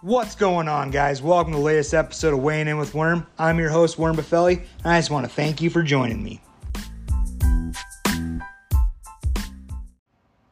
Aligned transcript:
What's 0.00 0.36
going 0.36 0.68
on, 0.68 0.92
guys? 0.92 1.20
Welcome 1.20 1.54
to 1.54 1.58
the 1.58 1.64
latest 1.64 1.92
episode 1.92 2.32
of 2.32 2.38
Weighing 2.38 2.68
In 2.68 2.78
with 2.78 2.94
Worm. 2.94 3.26
I'm 3.36 3.58
your 3.58 3.70
host, 3.70 3.98
Worm 3.98 4.14
Buffelli, 4.14 4.58
and 4.84 4.92
I 4.92 4.96
just 4.96 5.10
want 5.10 5.26
to 5.26 5.28
thank 5.28 5.60
you 5.60 5.70
for 5.70 5.82
joining 5.82 6.22
me. 6.22 6.40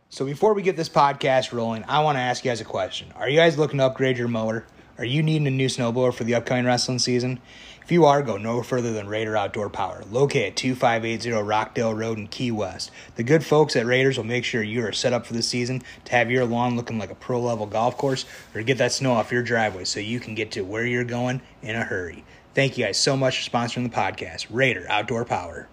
So, 0.08 0.24
before 0.24 0.52
we 0.52 0.62
get 0.62 0.76
this 0.76 0.88
podcast 0.88 1.52
rolling, 1.52 1.84
I 1.86 2.00
want 2.00 2.16
to 2.16 2.20
ask 2.20 2.44
you 2.44 2.50
guys 2.50 2.60
a 2.60 2.64
question. 2.64 3.12
Are 3.14 3.28
you 3.28 3.36
guys 3.36 3.56
looking 3.56 3.78
to 3.78 3.84
upgrade 3.84 4.18
your 4.18 4.26
mower? 4.26 4.66
Are 4.98 5.04
you 5.04 5.22
needing 5.22 5.46
a 5.46 5.52
new 5.52 5.68
snowblower 5.68 6.12
for 6.12 6.24
the 6.24 6.34
upcoming 6.34 6.64
wrestling 6.64 6.98
season? 6.98 7.38
If 7.86 7.92
you 7.92 8.04
are, 8.06 8.20
go 8.20 8.36
no 8.36 8.64
further 8.64 8.92
than 8.92 9.06
Raider 9.06 9.36
Outdoor 9.36 9.70
Power, 9.70 10.02
located 10.10 10.46
at 10.48 10.56
2580 10.56 11.30
Rockdale 11.30 11.94
Road 11.94 12.18
in 12.18 12.26
Key 12.26 12.50
West. 12.50 12.90
The 13.14 13.22
good 13.22 13.44
folks 13.44 13.76
at 13.76 13.86
Raiders 13.86 14.16
will 14.16 14.24
make 14.24 14.44
sure 14.44 14.60
you 14.60 14.84
are 14.84 14.90
set 14.90 15.12
up 15.12 15.24
for 15.24 15.34
the 15.34 15.42
season 15.42 15.84
to 16.06 16.10
have 16.10 16.28
your 16.28 16.44
lawn 16.46 16.74
looking 16.74 16.98
like 16.98 17.12
a 17.12 17.14
pro 17.14 17.40
level 17.40 17.64
golf 17.64 17.96
course 17.96 18.24
or 18.56 18.62
get 18.62 18.78
that 18.78 18.90
snow 18.90 19.12
off 19.12 19.30
your 19.30 19.44
driveway 19.44 19.84
so 19.84 20.00
you 20.00 20.18
can 20.18 20.34
get 20.34 20.50
to 20.50 20.62
where 20.62 20.84
you're 20.84 21.04
going 21.04 21.40
in 21.62 21.76
a 21.76 21.84
hurry. 21.84 22.24
Thank 22.54 22.76
you 22.76 22.86
guys 22.86 22.98
so 22.98 23.16
much 23.16 23.48
for 23.48 23.56
sponsoring 23.56 23.84
the 23.84 23.96
podcast, 23.96 24.48
Raider 24.50 24.84
Outdoor 24.88 25.24
Power. 25.24 25.68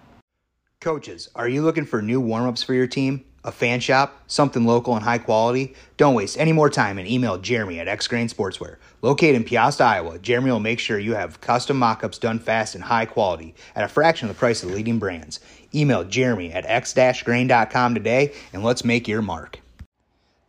Coaches, 0.80 1.30
are 1.34 1.48
you 1.48 1.62
looking 1.62 1.84
for 1.84 2.00
new 2.00 2.20
warm 2.20 2.46
ups 2.46 2.62
for 2.62 2.74
your 2.74 2.86
team? 2.86 3.24
A 3.44 3.52
fan 3.52 3.78
shop, 3.80 4.22
something 4.26 4.64
local 4.66 4.94
and 4.94 5.04
high 5.04 5.18
quality, 5.18 5.74
don't 5.96 6.14
waste 6.14 6.38
any 6.38 6.52
more 6.52 6.70
time 6.70 6.98
and 6.98 7.06
email 7.06 7.38
Jeremy 7.38 7.78
at 7.78 7.88
X 7.88 8.08
Grain 8.08 8.28
Sportswear. 8.28 8.76
Located 9.02 9.36
in 9.36 9.44
Peosta, 9.44 9.82
Iowa, 9.82 10.18
Jeremy 10.18 10.50
will 10.50 10.60
make 10.60 10.80
sure 10.80 10.98
you 10.98 11.14
have 11.14 11.40
custom 11.40 11.78
mock-ups 11.78 12.18
done 12.18 12.38
fast 12.38 12.74
and 12.74 12.84
high 12.84 13.06
quality 13.06 13.54
at 13.76 13.84
a 13.84 13.88
fraction 13.88 14.28
of 14.28 14.34
the 14.34 14.38
price 14.38 14.62
of 14.62 14.70
leading 14.70 14.98
brands. 14.98 15.40
Email 15.74 16.04
Jeremy 16.04 16.52
at 16.52 16.64
x-grain.com 16.66 17.94
today 17.94 18.32
and 18.52 18.64
let's 18.64 18.84
make 18.84 19.06
your 19.06 19.22
mark. 19.22 19.60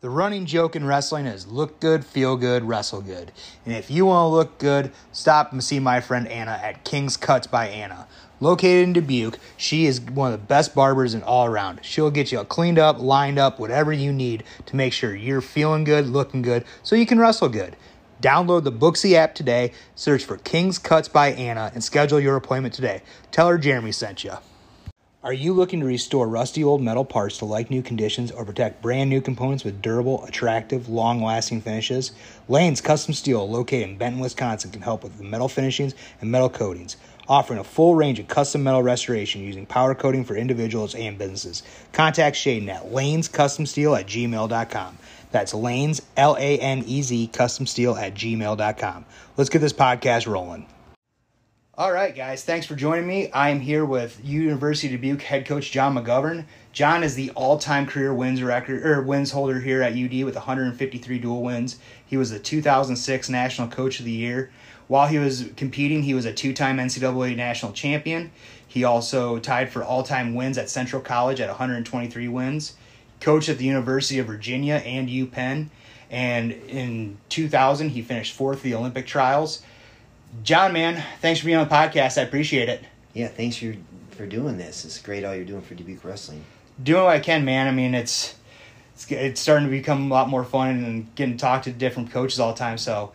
The 0.05 0.11
running 0.11 0.45
joke 0.45 0.75
in 0.75 0.85
wrestling 0.85 1.25
is 1.25 1.47
look 1.47 1.79
good, 1.79 2.05
feel 2.05 2.37
good, 2.37 2.63
wrestle 2.63 3.01
good. 3.01 3.31
And 3.65 3.73
if 3.73 3.89
you 3.89 4.05
want 4.05 4.25
to 4.25 4.35
look 4.35 4.59
good, 4.59 4.91
stop 5.11 5.51
and 5.51 5.63
see 5.63 5.79
my 5.79 5.99
friend 5.99 6.27
Anna 6.27 6.59
at 6.61 6.83
King's 6.83 7.17
Cuts 7.17 7.47
by 7.47 7.69
Anna. 7.69 8.05
Located 8.39 8.83
in 8.83 8.93
Dubuque, 8.93 9.39
she 9.57 9.87
is 9.87 9.99
one 9.99 10.31
of 10.31 10.39
the 10.39 10.45
best 10.45 10.75
barbers 10.75 11.15
in 11.15 11.23
all 11.23 11.47
around. 11.47 11.79
She'll 11.83 12.11
get 12.11 12.31
you 12.31 12.43
cleaned 12.43 12.77
up, 12.77 12.99
lined 12.99 13.39
up, 13.39 13.57
whatever 13.57 13.91
you 13.91 14.13
need 14.13 14.43
to 14.67 14.75
make 14.75 14.93
sure 14.93 15.15
you're 15.15 15.41
feeling 15.41 15.83
good, 15.83 16.05
looking 16.05 16.43
good, 16.43 16.65
so 16.83 16.95
you 16.95 17.07
can 17.07 17.17
wrestle 17.17 17.49
good. 17.49 17.75
Download 18.21 18.63
the 18.63 18.71
Booksy 18.71 19.13
app 19.13 19.33
today, 19.33 19.71
search 19.95 20.23
for 20.23 20.37
King's 20.37 20.77
Cuts 20.77 21.07
by 21.07 21.31
Anna, 21.31 21.71
and 21.73 21.83
schedule 21.83 22.19
your 22.19 22.35
appointment 22.35 22.75
today. 22.75 23.01
Tell 23.31 23.47
her 23.47 23.57
Jeremy 23.57 23.91
sent 23.91 24.23
you. 24.23 24.33
Are 25.25 25.33
you 25.33 25.53
looking 25.53 25.79
to 25.79 25.87
restore 25.87 26.27
rusty 26.27 26.63
old 26.63 26.83
metal 26.83 27.03
parts 27.03 27.39
to 27.39 27.45
like 27.45 27.71
new 27.71 27.81
conditions 27.81 28.29
or 28.29 28.45
protect 28.45 28.83
brand 28.83 29.09
new 29.09 29.21
components 29.21 29.63
with 29.63 29.81
durable, 29.81 30.23
attractive, 30.23 30.87
long 30.87 31.19
lasting 31.19 31.61
finishes? 31.61 32.11
Lane's 32.47 32.79
Custom 32.79 33.15
Steel, 33.15 33.49
located 33.49 33.89
in 33.89 33.97
Benton, 33.97 34.21
Wisconsin, 34.21 34.69
can 34.69 34.83
help 34.83 35.03
with 35.03 35.17
the 35.17 35.23
metal 35.23 35.47
finishings 35.47 35.95
and 36.21 36.29
metal 36.29 36.47
coatings 36.47 36.95
offering 37.27 37.57
a 37.57 37.63
full 37.63 37.95
range 37.95 38.19
of 38.19 38.27
custom 38.27 38.61
metal 38.61 38.83
restoration 38.83 39.41
using 39.41 39.65
powder 39.65 39.95
coating 39.95 40.23
for 40.23 40.35
individuals 40.35 40.93
and 40.93 41.17
businesses. 41.17 41.63
Contact 41.91 42.35
Shaden 42.35 42.69
at 42.69 42.91
lanescustomsteel 42.91 43.99
at 43.99 44.05
gmail.com. 44.05 44.97
That's 45.31 45.55
Lanes, 45.55 46.03
L 46.15 46.35
A 46.37 46.59
N 46.59 46.83
E 46.85 47.01
Z, 47.01 47.31
custom 47.33 47.65
steel 47.65 47.95
at 47.95 48.13
gmail.com. 48.13 49.05
Let's 49.37 49.49
get 49.49 49.57
this 49.57 49.73
podcast 49.73 50.31
rolling. 50.31 50.67
All 51.77 51.91
right, 51.91 52.15
guys, 52.15 52.41
thanks 52.41 52.65
for 52.65 52.73
joining 52.73 53.05
me. 53.05 53.29
I 53.31 53.49
am 53.49 53.59
here 53.59 53.83
with 53.83 54.23
University 54.23 54.95
of 54.95 55.01
Dubuque 55.01 55.23
head 55.23 55.45
coach 55.45 55.71
Jon 55.71 55.93
McGovern. 55.93 56.45
Jon 56.71 57.03
is 57.03 57.15
the 57.15 57.31
all-time 57.31 57.85
career 57.85 58.13
wins 58.13 58.41
record 58.41 58.85
or 58.85 59.01
wins 59.01 59.31
holder 59.31 59.59
here 59.59 59.81
at 59.81 59.91
UD 59.91 60.23
with 60.23 60.35
153 60.35 61.19
dual 61.19 61.43
wins. 61.43 61.77
He 62.05 62.15
was 62.15 62.29
the 62.29 62.39
2006 62.39 63.27
National 63.27 63.67
Coach 63.67 63.99
of 63.99 64.05
the 64.05 64.11
Year. 64.11 64.51
While 64.87 65.07
he 65.07 65.19
was 65.19 65.49
competing, 65.57 66.03
he 66.03 66.13
was 66.13 66.23
a 66.23 66.31
two 66.31 66.53
time 66.53 66.77
NCAA 66.77 67.35
national 67.35 67.73
champion. 67.73 68.31
He 68.65 68.85
also 68.85 69.37
tied 69.39 69.69
for 69.69 69.83
all 69.83 70.01
time 70.01 70.33
wins 70.33 70.57
at 70.57 70.69
Central 70.69 71.01
College 71.01 71.41
at 71.41 71.49
123 71.49 72.29
wins. 72.29 72.75
Coached 73.19 73.49
at 73.49 73.57
the 73.57 73.65
University 73.65 74.17
of 74.17 74.27
Virginia 74.27 74.75
and 74.75 75.09
UPenn. 75.09 75.67
And 76.09 76.53
in 76.53 77.17
2000, 77.27 77.89
he 77.89 78.01
finished 78.01 78.33
fourth 78.33 78.61
the 78.61 78.75
Olympic 78.75 79.05
trials. 79.05 79.61
Jon, 80.43 80.73
man, 80.73 81.03
thanks 81.21 81.39
for 81.39 81.45
being 81.45 81.57
on 81.57 81.67
the 81.67 81.73
podcast. 81.73 82.17
I 82.17 82.21
appreciate 82.21 82.69
it. 82.69 82.83
Yeah, 83.13 83.27
thanks 83.27 83.57
for 83.57 83.75
for 84.11 84.25
doing 84.25 84.57
this. 84.57 84.85
It's 84.85 84.99
great 85.01 85.23
all 85.23 85.35
you're 85.35 85.45
doing 85.45 85.61
for 85.61 85.75
Dubuque 85.75 86.03
Wrestling. 86.03 86.43
Doing 86.81 87.03
what 87.03 87.15
I 87.15 87.19
can, 87.19 87.45
man. 87.45 87.67
I 87.67 87.71
mean, 87.71 87.93
it's 87.93 88.35
it's, 88.93 89.11
it's 89.11 89.41
starting 89.41 89.67
to 89.67 89.71
become 89.71 90.11
a 90.11 90.13
lot 90.13 90.29
more 90.29 90.43
fun 90.43 90.69
and 90.69 91.15
getting 91.15 91.37
to 91.37 91.41
talk 91.41 91.63
to 91.63 91.71
different 91.71 92.11
coaches 92.11 92.39
all 92.39 92.53
the 92.53 92.59
time. 92.59 92.77
So, 92.77 93.11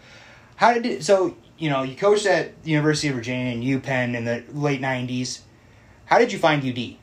how 0.56 0.75
did 0.75 0.86
it, 0.86 1.04
so 1.04 1.36
you 1.59 1.69
know, 1.69 1.82
you 1.82 1.94
coached 1.94 2.26
at 2.26 2.62
the 2.62 2.70
University 2.70 3.09
of 3.09 3.14
Virginia 3.14 3.53
and 3.53 3.62
UPenn 3.62 4.16
in 4.16 4.25
the 4.25 4.42
late 4.53 4.80
90s. 4.80 5.41
How 6.06 6.19
did 6.19 6.32
you 6.32 6.38
find 6.38 6.64
UD? 6.64 6.97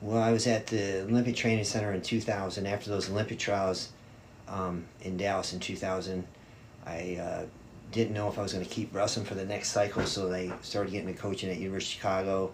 Well, 0.00 0.20
I 0.20 0.32
was 0.32 0.46
at 0.46 0.66
the 0.66 1.02
Olympic 1.02 1.36
Training 1.36 1.64
Center 1.64 1.92
in 1.92 2.02
2000. 2.02 2.66
After 2.66 2.90
those 2.90 3.08
Olympic 3.08 3.38
trials 3.38 3.90
um, 4.48 4.84
in 5.02 5.16
Dallas 5.16 5.52
in 5.52 5.60
2000, 5.60 6.26
I 6.84 7.18
uh, 7.20 7.44
didn't 7.92 8.14
know 8.14 8.28
if 8.28 8.38
I 8.38 8.42
was 8.42 8.52
going 8.52 8.64
to 8.64 8.70
keep 8.70 8.94
wrestling 8.94 9.26
for 9.26 9.34
the 9.34 9.44
next 9.44 9.70
cycle, 9.70 10.04
so 10.06 10.32
I 10.32 10.52
started 10.62 10.92
getting 10.92 11.08
into 11.08 11.20
coaching 11.20 11.50
at 11.50 11.58
University 11.58 11.96
of 11.96 12.00
Chicago. 12.00 12.52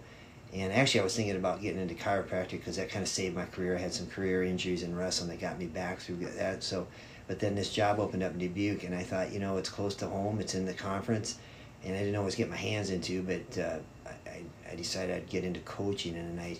And 0.53 0.71
actually, 0.71 1.01
I 1.01 1.03
was 1.03 1.15
thinking 1.15 1.35
about 1.35 1.61
getting 1.61 1.81
into 1.81 1.93
chiropractic 1.93 2.51
because 2.51 2.77
that 2.77 2.89
kind 2.89 3.03
of 3.03 3.09
saved 3.09 3.35
my 3.35 3.45
career. 3.45 3.75
I 3.75 3.79
had 3.79 3.93
some 3.93 4.07
career 4.07 4.43
injuries 4.43 4.81
in 4.81 4.95
wrestling 4.95 5.29
that 5.29 5.41
got 5.41 5.59
me 5.59 5.65
back 5.65 5.99
through 5.99 6.17
that. 6.37 6.63
So 6.63 6.87
but 7.27 7.39
then 7.39 7.55
this 7.55 7.71
job 7.71 7.99
opened 7.99 8.23
up 8.23 8.33
in 8.33 8.39
Dubuque, 8.39 8.83
and 8.83 8.95
I 8.95 9.03
thought, 9.03 9.33
you 9.33 9.39
know, 9.39 9.57
it's 9.57 9.69
close 9.69 9.95
to 9.95 10.07
home. 10.07 10.39
It's 10.39 10.55
in 10.55 10.65
the 10.65 10.73
conference, 10.73 11.37
and 11.83 11.93
I 11.93 11.99
didn't 11.99 12.15
always 12.15 12.35
get 12.35 12.49
my 12.49 12.55
hands 12.55 12.89
into. 12.89 13.21
But 13.21 13.57
uh, 13.57 13.79
I, 14.25 14.43
I 14.71 14.75
decided 14.75 15.15
I'd 15.15 15.29
get 15.29 15.43
into 15.43 15.59
coaching, 15.61 16.15
and 16.15 16.39
I, 16.39 16.57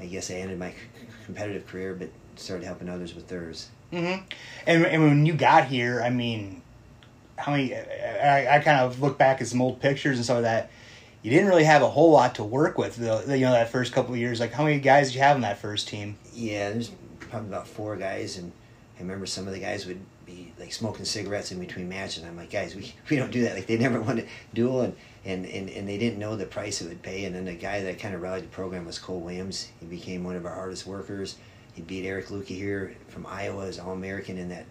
I 0.00 0.06
guess 0.06 0.30
I 0.30 0.34
ended 0.34 0.58
my 0.58 0.74
competitive 1.24 1.66
career, 1.68 1.94
but 1.94 2.10
started 2.34 2.66
helping 2.66 2.88
others 2.88 3.14
with 3.14 3.28
theirs. 3.28 3.68
Mm-hmm. 3.92 4.24
And 4.66 4.86
and 4.86 5.02
when 5.02 5.24
you 5.24 5.34
got 5.34 5.66
here, 5.66 6.02
I 6.02 6.10
mean, 6.10 6.61
how 7.42 7.52
many? 7.52 7.74
I, 7.74 8.56
I 8.56 8.58
kind 8.60 8.80
of 8.80 9.00
look 9.00 9.18
back 9.18 9.40
at 9.40 9.46
some 9.48 9.60
old 9.60 9.80
pictures 9.80 10.16
and 10.16 10.24
some 10.24 10.36
of 10.36 10.42
that. 10.44 10.70
You 11.22 11.30
didn't 11.30 11.48
really 11.48 11.64
have 11.64 11.82
a 11.82 11.88
whole 11.88 12.10
lot 12.10 12.34
to 12.36 12.44
work 12.44 12.78
with, 12.78 12.96
the 12.96 13.38
you 13.38 13.44
know, 13.44 13.52
that 13.52 13.70
first 13.70 13.92
couple 13.92 14.12
of 14.12 14.18
years. 14.18 14.40
Like, 14.40 14.52
how 14.52 14.64
many 14.64 14.80
guys 14.80 15.08
did 15.08 15.16
you 15.16 15.20
have 15.22 15.36
on 15.36 15.42
that 15.42 15.58
first 15.58 15.86
team? 15.86 16.16
Yeah, 16.32 16.70
there's 16.70 16.90
probably 17.20 17.48
about 17.48 17.68
four 17.68 17.96
guys, 17.96 18.38
and 18.38 18.50
I 18.98 19.02
remember 19.02 19.26
some 19.26 19.46
of 19.46 19.52
the 19.52 19.60
guys 19.60 19.86
would 19.86 20.00
be 20.26 20.52
like 20.58 20.72
smoking 20.72 21.04
cigarettes 21.04 21.52
in 21.52 21.60
between 21.60 21.88
matches. 21.88 22.18
And 22.18 22.28
I'm 22.28 22.36
like, 22.36 22.50
guys, 22.50 22.74
we, 22.74 22.94
we 23.10 23.16
don't 23.16 23.30
do 23.30 23.42
that. 23.42 23.54
Like 23.54 23.66
they 23.66 23.78
never 23.78 24.00
wanted 24.02 24.22
to 24.22 24.28
duel 24.54 24.82
and, 24.82 24.96
and, 25.24 25.46
and, 25.46 25.68
and 25.68 25.88
they 25.88 25.98
didn't 25.98 26.18
know 26.18 26.36
the 26.36 26.46
price 26.46 26.80
it 26.80 26.88
would 26.88 27.02
pay. 27.02 27.24
And 27.24 27.34
then 27.34 27.44
the 27.44 27.54
guy 27.54 27.82
that 27.82 27.98
kind 27.98 28.14
of 28.14 28.22
rallied 28.22 28.44
the 28.44 28.48
program 28.48 28.84
was 28.84 28.98
Cole 28.98 29.20
Williams. 29.20 29.68
He 29.80 29.86
became 29.86 30.24
one 30.24 30.36
of 30.36 30.46
our 30.46 30.54
hardest 30.54 30.86
workers. 30.86 31.36
He 31.74 31.82
beat 31.82 32.04
Eric 32.04 32.26
Luque 32.26 32.46
here 32.46 32.94
from 33.08 33.26
Iowa 33.26 33.66
as 33.66 33.78
All 33.78 33.92
American 33.92 34.38
in 34.38 34.48
that 34.50 34.66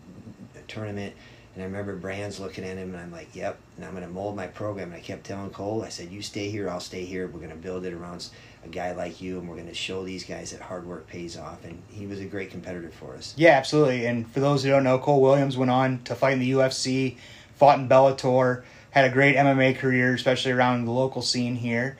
tournament. 0.68 1.14
And 1.54 1.64
I 1.64 1.66
remember 1.66 1.96
Brands 1.96 2.40
looking 2.40 2.64
at 2.64 2.78
him, 2.78 2.94
and 2.94 2.98
I'm 2.98 3.12
like, 3.12 3.36
"Yep." 3.36 3.58
And 3.76 3.86
I'm 3.86 3.92
going 3.92 4.06
to 4.06 4.10
mold 4.10 4.36
my 4.36 4.48
program. 4.48 4.90
And 4.90 4.98
I 4.98 5.02
kept 5.02 5.26
telling 5.26 5.50
Cole, 5.50 5.84
I 5.84 5.90
said, 5.90 6.10
"You 6.10 6.22
stay 6.22 6.50
here, 6.50 6.70
I'll 6.70 6.80
stay 6.80 7.04
here. 7.04 7.28
We're 7.28 7.40
going 7.40 7.52
to 7.52 7.58
build 7.58 7.86
it 7.86 7.94
around 7.94 8.28
a 8.64 8.68
guy 8.68 8.94
like 8.94 9.22
you, 9.22 9.40
and 9.40 9.50
we're 9.50 9.56
going 9.56 9.68
to 9.68 9.74
show 9.74 10.04
these 10.04 10.24
guys 10.24 10.52
that 10.52 10.62
hard 10.62 10.86
work 10.86 11.08
pays 11.08 11.38
off. 11.38 11.64
And 11.66 11.82
he 11.90 12.08
was 12.08 12.20
a 12.20 12.26
great 12.26 12.52
competitor 12.52 12.92
for 12.92 13.16
us. 13.16 13.34
Yeah, 13.36 13.52
absolutely. 13.52 14.06
And 14.06 14.30
for 14.32 14.40
those 14.40 14.64
who 14.64 14.70
don't 14.70 14.84
know, 14.84 15.00
Cole 15.00 15.22
Williams 15.22 15.58
went 15.58 15.72
on 15.72 16.04
to 16.04 16.16
fight 16.16 16.34
in 16.34 16.40
the 16.40 16.52
UFC, 16.52 17.18
fought 17.56 17.80
in 17.80 17.90
Bellator, 17.90 18.64
had 18.92 19.06
a 19.06 19.10
great 19.10 19.36
MMA 19.36 19.78
career, 19.78 20.14
especially 20.14 20.52
around 20.52 20.86
the 20.86 20.92
local 20.92 21.22
scene 21.22 21.56
here. 21.56 21.98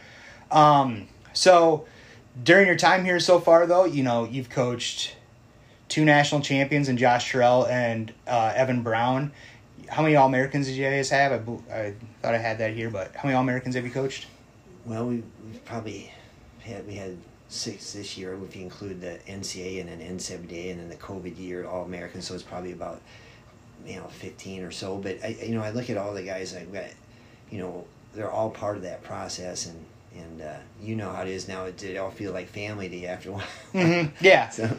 Um, 0.52 1.08
so 1.34 1.86
during 2.42 2.68
your 2.68 2.76
time 2.76 3.06
here 3.06 3.20
so 3.20 3.40
far, 3.40 3.66
though, 3.66 3.86
you 3.86 4.04
know 4.04 4.26
you've 4.26 4.50
coached 4.50 5.16
two 5.92 6.06
national 6.06 6.40
champions 6.40 6.88
in 6.88 6.96
Josh 6.96 7.30
Terrell 7.30 7.68
and 7.68 8.14
uh, 8.26 8.54
Evan 8.56 8.82
Brown. 8.82 9.34
How 9.90 10.02
many 10.02 10.16
All 10.16 10.26
Americans 10.26 10.68
did 10.68 10.78
you 10.78 10.86
guys 10.86 11.10
have? 11.10 11.34
I, 11.34 11.74
I 11.74 11.94
thought 12.22 12.34
I 12.34 12.38
had 12.38 12.60
that 12.60 12.74
here, 12.74 12.90
but 12.90 13.14
how 13.14 13.24
many 13.24 13.36
All 13.36 13.44
Americans 13.44 13.76
have 13.76 13.84
you 13.84 13.92
coached? 13.92 14.28
Well, 14.86 15.06
we, 15.06 15.22
we've 15.46 15.64
probably 15.66 16.12
had 16.62 16.88
we 16.88 16.96
had 16.96 17.18
six 17.50 17.92
this 17.92 18.18
year 18.18 18.40
if 18.42 18.56
you 18.56 18.64
include 18.64 19.02
the 19.02 19.20
NCA 19.28 19.82
and 19.82 19.90
then 19.90 20.00
NCAA 20.18 20.72
and 20.72 20.80
then 20.80 20.88
the 20.88 20.96
COVID 20.96 21.38
year 21.38 21.68
All 21.68 21.84
American, 21.84 22.22
so 22.22 22.34
it's 22.34 22.44
probably 22.44 22.72
about 22.72 23.02
you 23.86 23.98
know 23.98 24.08
fifteen 24.08 24.64
or 24.64 24.72
so. 24.72 24.98
But 24.98 25.18
I 25.22 25.36
you 25.44 25.56
know 25.56 25.62
I 25.62 25.72
look 25.72 25.90
at 25.90 25.98
all 25.98 26.14
the 26.14 26.24
guys 26.24 26.56
I've 26.56 26.72
got, 26.72 26.86
you 27.50 27.60
know 27.60 27.86
they're 28.14 28.32
all 28.32 28.50
part 28.50 28.78
of 28.78 28.84
that 28.84 29.04
process 29.04 29.66
and 29.66 29.86
and 30.16 30.42
uh, 30.42 30.58
you 30.82 30.96
know 30.96 31.12
how 31.12 31.24
it 31.24 31.28
is 31.28 31.50
now. 31.50 31.66
It, 31.66 31.84
it 31.84 31.98
all 31.98 32.12
feel 32.12 32.32
like 32.32 32.48
family 32.48 32.88
to 32.88 32.96
you 32.96 33.08
after 33.08 33.30
a 33.30 33.34
while. 33.34 33.44
Mm-hmm. 33.74 34.26
Yeah. 34.26 34.50
so. 34.50 34.78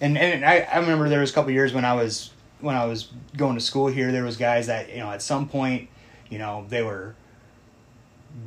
And 0.00 0.16
and 0.16 0.44
I, 0.44 0.60
I 0.60 0.78
remember 0.78 1.08
there 1.08 1.20
was 1.20 1.30
a 1.30 1.34
couple 1.34 1.50
years 1.50 1.72
when 1.72 1.84
I 1.84 1.94
was 1.94 2.30
when 2.60 2.76
I 2.76 2.84
was 2.86 3.08
going 3.36 3.54
to 3.56 3.60
school 3.60 3.86
here. 3.88 4.12
There 4.12 4.24
was 4.24 4.36
guys 4.36 4.66
that 4.68 4.90
you 4.90 4.98
know 4.98 5.10
at 5.10 5.22
some 5.22 5.48
point, 5.48 5.88
you 6.28 6.38
know 6.38 6.66
they 6.68 6.82
were 6.82 7.14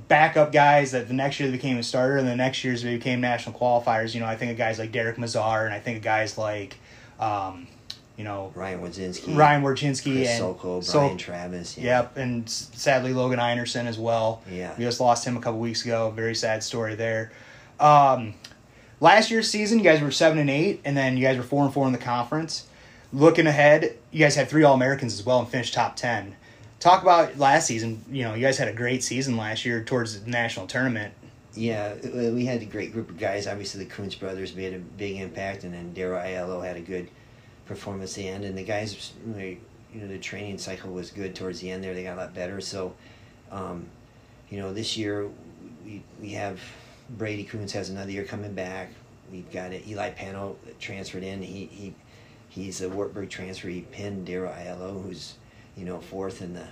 backup 0.08 0.52
guys 0.52 0.92
that 0.92 1.08
the 1.08 1.14
next 1.14 1.40
year 1.40 1.50
they 1.50 1.58
became 1.58 1.78
a 1.78 1.84
starter 1.84 2.18
and 2.18 2.28
the 2.28 2.36
next 2.36 2.64
years 2.64 2.84
they 2.84 2.96
became 2.96 3.22
national 3.22 3.58
qualifiers. 3.58 4.14
You 4.14 4.22
know, 4.22 4.26
I 4.26 4.36
think 4.36 4.52
of 4.52 4.58
guys 4.58 4.80
like 4.80 4.92
Derek 4.92 5.18
Mazar 5.18 5.66
and 5.66 5.74
I 5.74 5.80
think 5.80 5.98
of 5.98 6.04
guys 6.04 6.38
like 6.38 6.78
um, 7.20 7.68
you 8.18 8.24
know 8.24 8.52
Ryan 8.56 8.82
Wadzinski, 8.82 9.36
Ryan 9.36 9.64
Warchinski 9.64 10.16
Chris 10.16 10.30
and 10.30 10.40
Sokol, 10.40 10.82
Brian 10.92 11.18
Travis. 11.18 11.78
yeah. 11.78 12.02
Yep, 12.02 12.18
and 12.18 12.50
sadly 12.50 13.14
Logan 13.14 13.40
Einerson 13.40 13.86
as 13.86 13.98
well. 13.98 14.42
Yeah. 14.50 14.74
we 14.78 14.84
just 14.84 15.00
lost 15.00 15.26
him 15.26 15.38
a 15.38 15.42
couple 15.42 15.60
weeks 15.60 15.84
ago. 15.84 16.12
Very 16.12 16.36
sad 16.36 16.64
story 16.64 16.96
there. 16.96 17.32
Um, 17.80 18.36
last 19.04 19.30
year's 19.30 19.50
season, 19.50 19.80
you 19.80 19.84
guys 19.84 20.02
were 20.02 20.12
seven 20.12 20.40
and 20.40 20.50
eight, 20.50 20.80
and 20.86 20.96
then 20.96 21.18
you 21.18 21.24
guys 21.24 21.36
were 21.36 21.44
four 21.44 21.66
and 21.66 21.74
four 21.74 21.86
in 21.86 21.92
the 21.92 22.00
conference. 22.00 22.66
Looking 23.12 23.46
ahead, 23.46 23.98
you 24.12 24.20
guys 24.20 24.36
had 24.36 24.48
three 24.50 24.64
All 24.64 24.74
Americans 24.74 25.14
as 25.14 25.26
well 25.26 25.40
and 25.40 25.48
finished 25.48 25.74
top 25.74 25.98
ten. 25.98 26.36
Talk 26.80 27.04
about 27.04 27.38
last 27.38 27.68
season. 27.68 28.04
You 28.10 28.24
know, 28.24 28.34
you 28.34 28.42
guys 28.42 28.58
had 28.58 28.70
a 28.70 28.74
great 28.74 29.04
season 29.04 29.36
last 29.36 29.66
year 29.66 29.84
towards 29.84 30.22
the 30.22 30.30
national 30.30 30.68
tournament. 30.68 31.14
Yeah, 31.54 31.94
we 32.32 32.46
had 32.46 32.62
a 32.62 32.66
great 32.66 32.94
group 32.94 33.10
of 33.10 33.20
guys. 33.20 33.46
Obviously, 33.46 33.84
the 33.84 33.90
Coons 33.90 34.16
brothers 34.16 34.56
made 34.56 34.74
a 34.74 34.80
big 34.80 35.18
impact, 35.18 35.66
and 35.66 35.74
then 35.74 35.94
Daryl 35.94 36.24
Aiello 36.24 36.66
had 36.66 36.78
a 36.78 36.82
good 36.82 37.10
performance 37.66 38.14
at 38.14 38.24
the 38.24 38.30
end. 38.30 38.46
And 38.46 38.58
the 38.58 38.64
guys, 38.64 39.12
you 39.28 39.60
know, 39.94 40.08
the 40.08 40.18
training 40.18 40.58
cycle 40.58 40.92
was 40.92 41.12
good 41.12 41.36
towards 41.36 41.60
the 41.60 41.70
end 41.70 41.84
there. 41.84 41.94
They 41.94 42.04
got 42.04 42.16
a 42.16 42.22
lot 42.22 42.34
better. 42.34 42.60
So, 42.62 42.96
um, 43.52 43.86
you 44.50 44.58
know, 44.60 44.74
this 44.74 44.98
year 44.98 45.28
we, 45.86 46.02
we 46.20 46.30
have 46.32 46.60
Brady 47.10 47.44
Kuntz 47.44 47.74
has 47.74 47.90
another 47.90 48.12
year 48.12 48.24
coming 48.24 48.54
back. 48.54 48.90
We've 49.32 49.52
got 49.52 49.74
Eli 49.74 50.12
Pano 50.12 50.56
transferred 50.80 51.24
in. 51.24 51.42
He, 51.42 51.66
he 51.66 51.94
He's 52.54 52.82
a 52.82 52.90
Wartburg 52.90 53.32
transfer. 53.32 53.68
He 53.68 53.82
pinned 53.82 54.28
Daryl 54.28 54.56
Aiello, 54.56 55.02
who's, 55.02 55.34
you 55.76 55.86
know, 55.86 56.00
fourth 56.00 56.44
in 56.44 56.54
the 56.54 56.68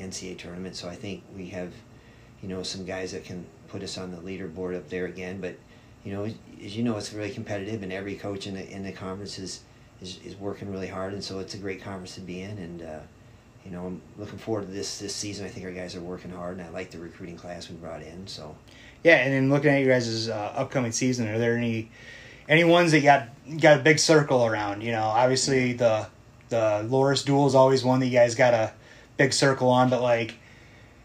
NCAA 0.00 0.38
tournament. 0.38 0.74
So 0.74 0.88
I 0.88 0.94
think 0.94 1.22
we 1.36 1.48
have, 1.48 1.74
you 2.42 2.48
know, 2.48 2.62
some 2.62 2.86
guys 2.86 3.12
that 3.12 3.24
can 3.24 3.44
put 3.68 3.82
us 3.82 3.98
on 3.98 4.10
the 4.10 4.16
leaderboard 4.16 4.74
up 4.74 4.88
there 4.88 5.04
again. 5.04 5.38
But 5.38 5.56
you 6.02 6.14
know, 6.14 6.24
as 6.24 6.74
you 6.74 6.82
know, 6.82 6.96
it's 6.96 7.12
really 7.12 7.30
competitive, 7.30 7.82
and 7.82 7.92
every 7.92 8.14
coach 8.14 8.46
in 8.46 8.54
the 8.54 8.66
in 8.70 8.82
the 8.82 8.92
conference 8.92 9.38
is 9.38 9.64
is, 10.00 10.18
is 10.24 10.34
working 10.36 10.72
really 10.72 10.86
hard, 10.86 11.12
and 11.12 11.22
so 11.22 11.40
it's 11.40 11.52
a 11.52 11.58
great 11.58 11.82
conference 11.82 12.14
to 12.14 12.22
be 12.22 12.40
in. 12.40 12.56
And 12.56 12.82
uh, 12.82 13.00
you 13.66 13.70
know, 13.70 13.86
I'm 13.86 14.00
looking 14.16 14.38
forward 14.38 14.66
to 14.66 14.72
this 14.72 14.98
this 14.98 15.14
season. 15.14 15.44
I 15.44 15.50
think 15.50 15.66
our 15.66 15.72
guys 15.72 15.94
are 15.94 16.00
working 16.00 16.30
hard, 16.30 16.56
and 16.56 16.66
I 16.66 16.70
like 16.70 16.90
the 16.90 16.98
recruiting 16.98 17.36
class 17.36 17.68
we 17.68 17.76
brought 17.76 18.00
in. 18.00 18.26
So 18.26 18.56
Yeah, 19.04 19.16
and 19.16 19.32
then 19.32 19.50
looking 19.50 19.70
at 19.70 19.80
you 19.80 19.86
guys' 19.86 20.28
uh, 20.28 20.52
upcoming 20.56 20.92
season, 20.92 21.28
are 21.28 21.38
there 21.38 21.56
any 21.56 21.90
any 22.48 22.64
ones 22.64 22.92
that 22.92 23.02
got 23.02 23.28
got 23.60 23.80
a 23.80 23.82
big 23.82 23.98
circle 23.98 24.44
around? 24.44 24.82
You 24.82 24.92
know, 24.92 25.04
obviously 25.04 25.72
the 25.74 26.06
the 26.48 26.86
Loras 26.88 27.24
duel 27.24 27.46
is 27.46 27.54
always 27.54 27.84
one 27.84 28.00
that 28.00 28.06
you 28.06 28.12
guys 28.18 28.34
got 28.34 28.54
a 28.54 28.72
big 29.16 29.32
circle 29.32 29.68
on, 29.68 29.90
but 29.90 30.02
like 30.02 30.34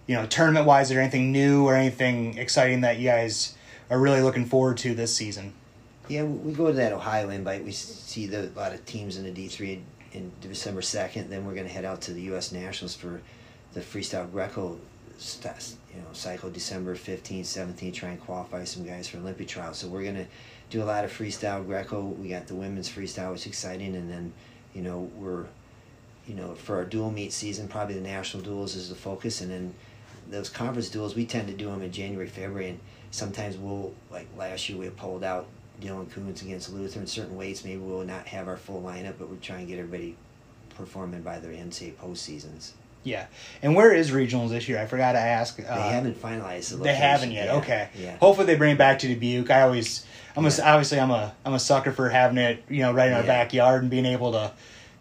you 0.07 0.15
know, 0.15 0.25
tournament 0.25 0.65
wise, 0.65 0.87
is 0.87 0.89
there 0.89 1.01
anything 1.01 1.31
new 1.31 1.65
or 1.65 1.75
anything 1.75 2.37
exciting 2.37 2.81
that 2.81 2.97
you 2.97 3.07
guys 3.07 3.55
are 3.89 3.99
really 3.99 4.21
looking 4.21 4.45
forward 4.45 4.77
to 4.77 4.93
this 4.93 5.15
season? 5.15 5.53
yeah, 6.09 6.23
we 6.23 6.51
go 6.51 6.67
to 6.67 6.73
that 6.73 6.91
Ohio 6.91 7.29
invite. 7.29 7.63
We 7.63 7.71
see 7.71 8.27
the, 8.27 8.49
a 8.49 8.59
lot 8.59 8.73
of 8.73 8.85
teams 8.85 9.17
in 9.17 9.23
the 9.23 9.31
D 9.31 9.47
three 9.47 9.81
in 10.11 10.31
December 10.41 10.81
second. 10.81 11.29
Then 11.29 11.45
we're 11.45 11.53
going 11.53 11.67
to 11.67 11.73
head 11.73 11.85
out 11.85 12.01
to 12.01 12.13
the 12.13 12.21
U.S. 12.23 12.51
Nationals 12.51 12.95
for 12.95 13.21
the 13.73 13.79
freestyle 13.79 14.29
Greco 14.31 14.79
st- 15.17 15.75
you 15.95 16.01
know 16.01 16.07
cycle 16.13 16.49
December 16.49 16.95
15th, 16.95 17.41
17th. 17.41 17.93
Try 17.93 18.09
and 18.09 18.21
qualify 18.21 18.63
some 18.63 18.85
guys 18.85 19.07
for 19.07 19.17
Olympic 19.17 19.47
trials. 19.47 19.77
So 19.77 19.87
we're 19.87 20.03
going 20.03 20.15
to 20.15 20.25
do 20.69 20.81
a 20.81 20.85
lot 20.85 21.05
of 21.05 21.11
freestyle 21.11 21.65
Greco. 21.65 22.01
We 22.01 22.29
got 22.29 22.47
the 22.47 22.55
women's 22.55 22.89
freestyle, 22.89 23.31
which 23.31 23.41
is 23.41 23.47
exciting, 23.47 23.95
and 23.95 24.09
then 24.09 24.33
you 24.73 24.81
know 24.81 25.09
we're 25.15 25.45
you 26.27 26.35
know 26.35 26.55
for 26.55 26.77
our 26.77 26.85
dual 26.85 27.11
meet 27.11 27.33
season, 27.33 27.67
probably 27.67 27.95
the 27.95 28.01
national 28.01 28.43
duels 28.43 28.75
is 28.75 28.89
the 28.89 28.95
focus, 28.95 29.41
and 29.41 29.51
then 29.51 29.73
those 30.29 30.49
conference 30.49 30.89
duels 30.89 31.15
we 31.15 31.25
tend 31.25 31.47
to 31.47 31.53
do 31.53 31.67
them 31.67 31.81
in 31.81 31.91
January, 31.91 32.27
February, 32.27 32.69
and 32.69 32.79
sometimes 33.11 33.57
we'll 33.57 33.93
like 34.11 34.27
last 34.37 34.69
year 34.69 34.77
we 34.77 34.89
pulled 34.89 35.23
out 35.23 35.47
Dylan 35.81 36.09
Coons 36.11 36.41
against 36.41 36.71
Luther 36.71 36.99
in 36.99 37.07
certain 37.07 37.35
weights. 37.35 37.63
Maybe 37.63 37.77
we'll 37.77 38.05
not 38.05 38.27
have 38.27 38.47
our 38.47 38.57
full 38.57 38.81
lineup, 38.81 39.15
but 39.19 39.29
we're 39.29 39.35
trying 39.37 39.65
to 39.67 39.71
get 39.71 39.79
everybody 39.79 40.15
performing 40.75 41.21
by 41.21 41.39
their 41.39 41.51
NCAA 41.51 41.93
postseasons. 41.95 42.71
Yeah, 43.03 43.25
and 43.61 43.75
where 43.75 43.91
is 43.93 44.11
regionals 44.11 44.49
this 44.49 44.67
year? 44.69 44.79
I 44.79 44.85
forgot 44.85 45.11
to 45.13 45.19
ask. 45.19 45.59
Uh, 45.59 45.63
They 45.75 45.89
haven't 45.93 46.21
finalized 46.21 46.69
the 46.71 46.77
They 46.77 46.95
haven't 46.95 47.31
yet. 47.31 47.47
Yeah, 47.47 47.55
Okay. 47.55 47.89
Yeah. 47.99 48.17
Hopefully 48.17 48.47
they 48.47 48.55
bring 48.55 48.71
it 48.73 48.77
back 48.77 48.99
to 48.99 49.07
Dubuque. 49.07 49.51
I 49.51 49.61
always, 49.63 50.05
I'm 50.37 50.45
a, 50.45 50.51
obviously 50.63 50.99
I'm 50.99 51.11
a 51.11 51.33
I'm 51.45 51.53
a 51.53 51.59
sucker 51.59 51.91
for 51.91 52.09
having 52.09 52.37
it, 52.37 52.63
you 52.69 52.81
know, 52.81 52.93
right 52.93 53.07
in 53.07 53.13
our 53.13 53.21
Yeah. 53.21 53.27
backyard 53.27 53.81
and 53.81 53.91
being 53.91 54.05
able 54.05 54.31
to 54.31 54.51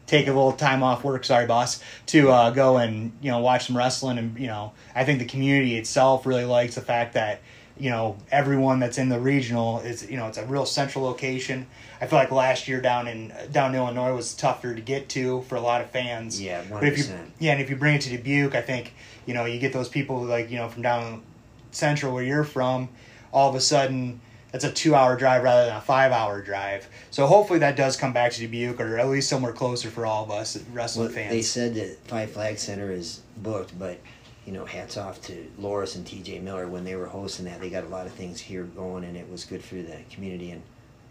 take 0.08 0.26
a 0.26 0.32
little 0.32 0.52
time 0.52 0.82
off 0.82 1.04
work. 1.04 1.24
Sorry, 1.24 1.46
boss, 1.46 1.80
to 2.06 2.30
uh, 2.30 2.50
go 2.50 2.76
and 2.76 3.12
you 3.22 3.30
know 3.30 3.38
watch 3.38 3.66
some 3.66 3.76
wrestling 3.76 4.18
and 4.18 4.36
you 4.38 4.48
know 4.48 4.72
I 4.96 5.04
think 5.04 5.20
the 5.20 5.24
community 5.24 5.76
itself 5.78 6.26
really 6.26 6.44
likes 6.44 6.74
the 6.74 6.80
fact 6.82 7.14
that 7.14 7.40
you 7.78 7.90
know 7.90 8.16
everyone 8.30 8.78
that's 8.80 8.98
in 8.98 9.08
the 9.08 9.18
regional 9.18 9.80
is 9.80 10.08
you 10.10 10.16
know 10.16 10.26
it's 10.28 10.38
a 10.38 10.44
real 10.46 10.66
central 10.66 11.04
location. 11.04 11.66
I 12.00 12.06
feel 12.06 12.18
like 12.18 12.30
last 12.30 12.66
year 12.68 12.80
down 12.80 13.06
in 13.08 13.32
down 13.52 13.74
in 13.74 13.80
Illinois 13.80 14.14
was 14.14 14.34
tougher 14.34 14.74
to 14.74 14.80
get 14.80 15.08
to 15.10 15.42
for 15.42 15.54
a 15.56 15.60
lot 15.60 15.80
of 15.80 15.90
fans. 15.90 16.40
Yeah, 16.40 16.62
But 16.70 16.84
if 16.84 16.98
you 16.98 17.04
100%. 17.04 17.16
yeah, 17.38 17.52
and 17.52 17.60
if 17.62 17.70
you 17.70 17.76
bring 17.76 17.94
it 17.94 18.00
to 18.02 18.10
Dubuque, 18.16 18.54
I 18.54 18.62
think 18.62 18.94
you 19.26 19.34
know 19.34 19.44
you 19.44 19.58
get 19.58 19.72
those 19.72 19.88
people 19.88 20.22
like 20.22 20.50
you 20.50 20.58
know 20.58 20.68
from 20.68 20.82
down 20.82 21.22
central 21.70 22.12
where 22.14 22.24
you're 22.24 22.44
from. 22.44 22.88
All 23.32 23.48
of 23.48 23.54
a 23.54 23.60
sudden, 23.60 24.20
that's 24.50 24.64
a 24.64 24.70
two-hour 24.70 25.16
drive 25.16 25.42
rather 25.42 25.64
than 25.64 25.76
a 25.76 25.80
five-hour 25.80 26.42
drive. 26.42 26.86
So 27.10 27.26
hopefully 27.26 27.60
that 27.60 27.76
does 27.76 27.96
come 27.96 28.12
back 28.12 28.32
to 28.32 28.40
Dubuque, 28.40 28.78
or 28.78 28.98
at 28.98 29.08
least 29.08 29.30
somewhere 29.30 29.54
closer 29.54 29.88
for 29.88 30.04
all 30.04 30.24
of 30.24 30.30
us 30.30 30.58
wrestling 30.74 31.06
Well, 31.06 31.14
fans. 31.14 31.30
they 31.30 31.40
said 31.40 31.74
that 31.76 31.96
Five 32.06 32.32
Flag 32.32 32.58
Center 32.58 32.92
is 32.92 33.22
booked, 33.38 33.78
but 33.78 33.98
you 34.46 34.52
know, 34.52 34.64
hats 34.64 34.96
off 34.96 35.22
to 35.22 35.46
Loras 35.60 35.94
and 35.94 36.06
T.J. 36.06 36.40
Miller 36.40 36.66
when 36.66 36.84
they 36.84 36.96
were 36.96 37.06
hosting 37.06 37.44
that. 37.44 37.60
They 37.60 37.70
got 37.70 37.84
a 37.84 37.88
lot 37.88 38.06
of 38.06 38.12
things 38.12 38.40
here 38.40 38.64
going, 38.64 39.04
and 39.04 39.16
it 39.16 39.30
was 39.30 39.44
good 39.44 39.62
for 39.62 39.76
the 39.76 39.98
community, 40.10 40.50
and 40.50 40.62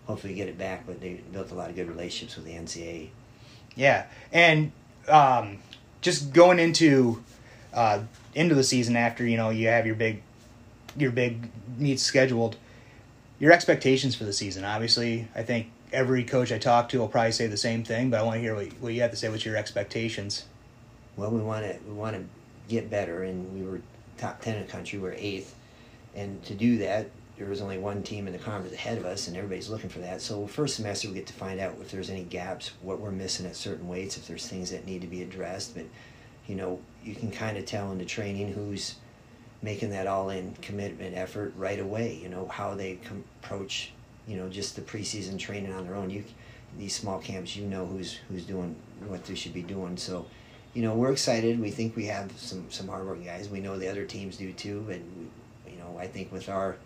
hopefully 0.05 0.33
get 0.33 0.49
it 0.49 0.57
back. 0.57 0.85
But 0.85 0.99
they 0.99 1.21
built 1.31 1.51
a 1.51 1.55
lot 1.55 1.69
of 1.69 1.75
good 1.75 1.87
relationships 1.87 2.35
with 2.35 2.45
the 2.45 2.53
NCAA. 2.53 3.09
Yeah, 3.75 4.07
and 4.33 4.73
um, 5.07 5.59
just 6.01 6.33
going 6.33 6.59
into 6.59 7.23
uh, 7.73 8.01
into 8.35 8.55
the 8.55 8.63
season 8.63 8.95
after 8.95 9.25
you 9.25 9.37
know 9.37 9.49
you 9.49 9.67
have 9.67 9.85
your 9.85 9.95
big 9.95 10.21
your 10.97 11.11
big 11.11 11.49
meets 11.77 12.03
scheduled, 12.03 12.57
your 13.39 13.53
expectations 13.53 14.13
for 14.13 14.25
the 14.25 14.33
season. 14.33 14.65
Obviously, 14.65 15.29
I 15.35 15.43
think 15.43 15.71
every 15.93 16.23
coach 16.23 16.51
I 16.51 16.57
talk 16.57 16.89
to 16.89 16.99
will 16.99 17.07
probably 17.07 17.31
say 17.31 17.47
the 17.47 17.57
same 17.57 17.83
thing, 17.83 18.09
but 18.09 18.19
I 18.19 18.23
want 18.23 18.35
to 18.35 18.41
hear 18.41 18.55
what, 18.55 18.67
what 18.79 18.93
you 18.93 19.01
have 19.01 19.11
to 19.11 19.17
say. 19.17 19.29
What's 19.29 19.45
your 19.45 19.55
expectations? 19.55 20.45
Well, 21.15 21.31
we 21.31 21.41
want 21.41 21.65
to 21.65 21.77
we 21.87 21.93
want 21.93 22.15
to 22.15 22.23
get 22.71 22.89
better, 22.89 23.23
and 23.23 23.53
we 23.53 23.65
were 23.65 23.81
top 24.17 24.41
ten 24.41 24.55
in 24.55 24.65
the 24.65 24.71
country. 24.71 24.97
We're 24.97 25.13
eighth, 25.13 25.55
and 26.15 26.43
to 26.45 26.53
do 26.55 26.77
that, 26.79 27.09
there 27.37 27.47
was 27.47 27.61
only 27.61 27.77
one 27.77 28.03
team 28.03 28.27
in 28.27 28.33
the 28.33 28.39
conference 28.39 28.73
ahead 28.73 28.97
of 28.97 29.05
us, 29.05 29.27
and 29.27 29.35
everybody's 29.35 29.69
looking 29.69 29.89
for 29.89 29.99
that. 29.99 30.21
So 30.21 30.47
first 30.47 30.75
semester, 30.75 31.07
we 31.07 31.15
get 31.15 31.27
to 31.27 31.33
find 31.33 31.59
out 31.59 31.75
if 31.81 31.91
there's 31.91 32.09
any 32.09 32.23
gaps, 32.23 32.71
what 32.81 32.99
we're 32.99 33.11
missing 33.11 33.45
at 33.45 33.55
certain 33.55 33.87
weights, 33.87 34.17
if 34.17 34.27
there's 34.27 34.47
things 34.47 34.71
that 34.71 34.85
need 34.85 35.01
to 35.01 35.07
be 35.07 35.21
addressed. 35.21 35.75
But 35.75 35.85
you 36.47 36.55
know, 36.55 36.79
you 37.03 37.15
can 37.15 37.31
kind 37.31 37.57
of 37.57 37.65
tell 37.65 37.91
in 37.91 37.97
the 37.97 38.05
training 38.05 38.53
who's 38.53 38.95
making 39.61 39.91
that 39.91 40.07
all-in 40.07 40.55
commitment 40.61 41.15
effort 41.15 41.53
right 41.55 41.79
away. 41.79 42.19
You 42.21 42.29
know 42.29 42.47
how 42.47 42.73
they 42.75 42.95
com- 42.95 43.23
approach, 43.43 43.91
you 44.27 44.37
know, 44.37 44.49
just 44.49 44.75
the 44.75 44.81
preseason 44.81 45.37
training 45.37 45.71
on 45.73 45.85
their 45.85 45.95
own. 45.95 46.09
You 46.09 46.23
these 46.77 46.95
small 46.95 47.19
camps, 47.19 47.55
you 47.55 47.65
know 47.65 47.85
who's 47.85 48.19
who's 48.29 48.45
doing 48.45 48.75
what 49.07 49.25
they 49.25 49.35
should 49.35 49.53
be 49.53 49.63
doing. 49.63 49.97
So 49.97 50.25
you 50.73 50.81
know, 50.81 50.93
we're 50.93 51.11
excited. 51.11 51.59
We 51.59 51.71
think 51.71 51.95
we 51.95 52.05
have 52.05 52.31
some 52.37 52.69
some 52.69 52.87
hardworking 52.87 53.25
guys. 53.25 53.49
We 53.49 53.59
know 53.59 53.77
the 53.77 53.89
other 53.89 54.05
teams 54.05 54.37
do 54.37 54.53
too, 54.53 54.85
and 54.89 55.29
you 55.67 55.77
know, 55.77 55.97
I 55.99 56.07
think 56.07 56.31
with 56.31 56.49
our 56.49 56.77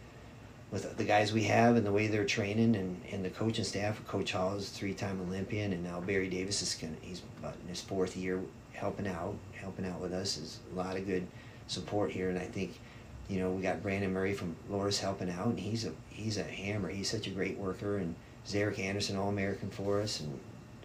with 0.72 0.98
the 0.98 1.04
guys 1.04 1.32
we 1.32 1.44
have 1.44 1.76
and 1.76 1.86
the 1.86 1.92
way 1.92 2.08
they're 2.08 2.26
training 2.26 2.76
and, 2.76 3.02
and 3.12 3.24
the 3.24 3.30
coaching 3.30 3.64
staff, 3.64 4.06
Coach 4.08 4.32
Hall 4.32 4.56
is 4.56 4.70
three 4.70 4.94
time 4.94 5.22
Olympian, 5.22 5.72
and 5.72 5.84
now 5.84 6.02
Barry 6.02 6.28
Davis 6.28 6.62
is 6.62 6.74
gonna, 6.74 6.96
he's 7.02 7.22
about 7.40 7.56
in 7.62 7.70
his 7.70 7.82
fourth 7.82 8.18
year 8.18 8.42
helping 8.74 9.08
out, 9.08 9.36
helping 9.54 9.86
out 9.86 10.02
with 10.02 10.14
us. 10.14 10.38
Is 10.38 10.60
a 10.74 10.76
lot 10.76 10.98
of 10.98 11.06
good 11.06 11.28
support 11.68 12.12
here, 12.12 12.30
and 12.30 12.40
I 12.40 12.46
think. 12.46 12.80
You 13.28 13.40
know, 13.40 13.50
we 13.50 13.64
got 13.64 13.82
Brandon 13.82 14.14
Murray 14.14 14.36
from 14.36 14.56
Loras 14.70 15.00
helping 15.00 15.32
out, 15.32 15.48
and 15.48 15.60
he's 15.60 15.84
a 15.84 15.92
he's 16.12 16.38
a 16.38 16.44
hammer. 16.44 16.90
He's 16.90 17.10
such 17.10 17.26
a 17.26 17.32
great 17.32 17.58
worker, 17.58 17.98
and 17.98 18.14
Zarek 18.46 18.78
Anderson, 18.78 19.16
All 19.16 19.30
American 19.30 19.72
for 19.72 20.00
us, 20.00 20.20
and 20.20 20.40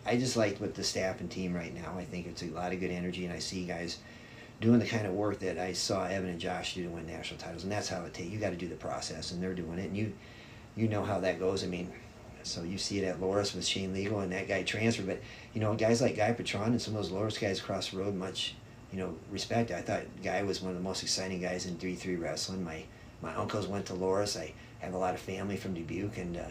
I 0.07 0.17
just 0.17 0.37
like 0.37 0.61
with 0.61 0.75
the 0.75 0.85
staff 0.85 1.21
and 1.21 1.31
team 1.31 1.55
right 1.55 1.75
now. 1.75 1.95
I 1.97 2.05
think 2.05 2.27
it's 2.27 2.43
a 2.43 2.47
lot 2.47 2.73
of 2.73 2.81
good 2.81 2.91
energy, 2.91 3.25
and 3.25 3.35
I 3.35 3.39
see 3.39 3.65
guys 3.65 3.99
doing 4.61 4.79
the 4.79 4.87
kind 4.87 5.07
of 5.07 5.15
work 5.15 5.39
that 5.41 5.59
I 5.59 5.73
saw 5.73 6.05
Evan 6.05 6.29
and 6.29 6.41
Josh 6.41 6.75
do 6.75 6.83
to 6.83 6.89
win 6.89 7.07
national 7.07 7.41
titles, 7.41 7.63
and 7.65 7.73
that's 7.73 7.89
how 7.89 8.05
it 8.05 8.15
takes. 8.15 8.31
You 8.31 8.39
got 8.39 8.51
to 8.51 8.57
do 8.57 8.69
the 8.69 8.77
process, 8.77 9.33
and 9.33 9.43
they're 9.43 9.55
doing 9.55 9.79
it, 9.79 9.87
and 9.87 9.97
you 9.97 10.13
you 10.77 10.89
know 10.89 11.05
how 11.05 11.21
that 11.21 11.39
goes. 11.39 11.65
I 11.65 11.67
mean, 11.67 11.91
so 12.43 12.63
you 12.63 12.79
see 12.79 12.99
it 12.99 13.05
at 13.05 13.21
Loras 13.21 13.55
with 13.55 13.67
Shane 13.67 13.93
Legal 13.93 14.21
and 14.21 14.33
that 14.33 14.49
guy 14.49 14.63
transferred, 14.63 15.07
but 15.07 15.21
you 15.53 15.61
know 15.61 15.75
guys 15.75 16.01
like 16.01 16.17
Guy 16.17 16.33
Patron 16.33 16.73
and 16.73 16.81
some 16.81 16.97
of 16.97 17.03
those 17.03 17.13
Loras 17.13 17.41
guys 17.41 17.61
across 17.61 17.91
the 17.91 17.99
road, 17.99 18.15
much 18.15 18.55
you 18.93 18.99
know 18.99 19.15
respect. 19.31 19.71
I 19.71 19.83
thought 19.83 20.03
Guy 20.23 20.43
was 20.43 20.61
one 20.61 20.71
of 20.71 20.77
the 20.77 20.83
most 20.83 21.03
exciting 21.03 21.41
guys 21.41 21.67
in 21.67 21.77
three 21.77 21.95
three 21.95 22.17
wrestling. 22.17 22.65
My 22.65 22.85
my 23.23 23.35
uncles 23.35 23.67
went 23.67 23.87
to 23.87 23.93
Loras. 23.93 24.41
I 24.41 24.53
have 24.81 24.95
a 24.95 24.99
lot 24.99 25.15
of 25.15 25.21
family 25.21 25.57
from 25.57 25.75
Dubuque, 25.75 26.19
and 26.19 26.37
uh, 26.37 26.45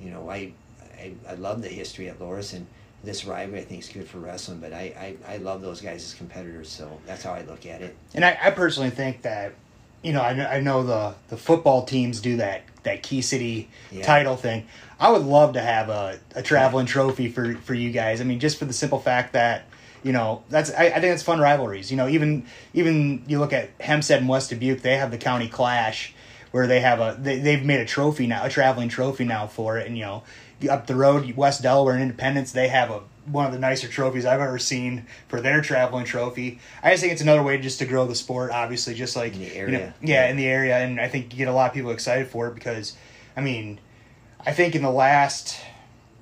you 0.00 0.10
know 0.10 0.30
I, 0.30 0.52
I 0.96 1.14
I 1.28 1.34
love 1.34 1.62
the 1.62 1.68
history 1.68 2.08
at 2.08 2.18
Loras 2.18 2.52
and 2.52 2.66
this 3.04 3.24
rivalry 3.24 3.60
I 3.60 3.64
think 3.64 3.82
is 3.82 3.88
good 3.88 4.08
for 4.08 4.18
wrestling, 4.18 4.58
but 4.60 4.72
I, 4.72 5.16
I, 5.26 5.34
I 5.34 5.36
love 5.38 5.60
those 5.60 5.80
guys 5.80 6.04
as 6.04 6.14
competitors, 6.14 6.68
so 6.68 7.00
that's 7.06 7.22
how 7.22 7.32
I 7.32 7.42
look 7.42 7.66
at 7.66 7.82
it. 7.82 7.96
And 8.14 8.24
I, 8.24 8.38
I 8.40 8.50
personally 8.50 8.90
think 8.90 9.22
that 9.22 9.54
you 10.02 10.12
know, 10.12 10.20
I 10.20 10.34
know, 10.34 10.46
I 10.46 10.60
know 10.60 10.82
the 10.82 11.14
the 11.28 11.36
football 11.36 11.84
teams 11.84 12.20
do 12.20 12.36
that 12.36 12.62
that 12.82 13.02
Key 13.02 13.22
City 13.22 13.68
Yeah. 13.92 14.02
title 14.02 14.36
thing. 14.36 14.66
I 14.98 15.10
would 15.10 15.22
love 15.22 15.54
to 15.54 15.60
have 15.60 15.88
a, 15.88 16.18
a 16.34 16.42
traveling 16.42 16.86
trophy 16.86 17.28
for 17.28 17.54
for 17.54 17.74
you 17.74 17.90
guys. 17.90 18.20
I 18.20 18.24
mean, 18.24 18.40
just 18.40 18.58
for 18.58 18.64
the 18.64 18.72
simple 18.72 18.98
fact 18.98 19.32
that 19.34 19.64
you 20.02 20.12
know 20.12 20.42
that's 20.48 20.72
I, 20.72 20.86
I 20.86 21.00
think 21.00 21.14
it's 21.14 21.22
fun 21.22 21.40
rivalries. 21.40 21.90
You 21.90 21.96
know, 21.96 22.08
even 22.08 22.44
even 22.74 23.22
you 23.26 23.38
look 23.38 23.52
at 23.52 23.70
Hempstead 23.80 24.18
and 24.20 24.28
West 24.28 24.50
Dubuque, 24.50 24.82
they 24.82 24.96
have 24.96 25.10
the 25.10 25.18
county 25.18 25.48
clash 25.48 26.14
where 26.50 26.66
they 26.66 26.80
have 26.80 26.98
a 27.00 27.16
they, 27.20 27.38
they've 27.38 27.64
made 27.64 27.80
a 27.80 27.86
trophy 27.86 28.26
now, 28.26 28.44
a 28.44 28.48
traveling 28.50 28.88
trophy 28.88 29.24
now 29.24 29.46
for 29.46 29.78
it, 29.78 29.86
and 29.86 29.96
you 29.96 30.04
know 30.04 30.24
up 30.68 30.86
the 30.86 30.96
road, 30.96 31.30
West 31.36 31.62
Delaware 31.62 31.94
and 31.94 32.02
Independence, 32.02 32.52
they 32.52 32.68
have 32.68 32.90
a 32.90 33.00
one 33.24 33.46
of 33.46 33.52
the 33.52 33.58
nicer 33.58 33.86
trophies 33.86 34.26
I've 34.26 34.40
ever 34.40 34.58
seen 34.58 35.06
for 35.28 35.40
their 35.40 35.60
traveling 35.60 36.04
trophy. 36.04 36.58
I 36.82 36.90
just 36.90 37.02
think 37.02 37.12
it's 37.12 37.22
another 37.22 37.42
way 37.42 37.56
just 37.58 37.78
to 37.78 37.84
grow 37.84 38.04
the 38.04 38.16
sport, 38.16 38.50
obviously, 38.50 38.94
just 38.94 39.14
like 39.14 39.34
In 39.34 39.38
the 39.38 39.44
you 39.46 39.66
know, 39.68 39.78
area. 39.78 39.94
yeah, 40.02 40.28
in 40.28 40.36
the 40.36 40.46
area, 40.46 40.78
and 40.78 41.00
I 41.00 41.06
think 41.08 41.32
you 41.32 41.38
get 41.38 41.46
a 41.46 41.52
lot 41.52 41.68
of 41.70 41.74
people 41.74 41.92
excited 41.92 42.26
for 42.26 42.48
it 42.48 42.54
because, 42.54 42.96
I 43.36 43.40
mean, 43.40 43.78
I 44.44 44.52
think 44.52 44.74
in 44.74 44.82
the 44.82 44.90
last 44.90 45.56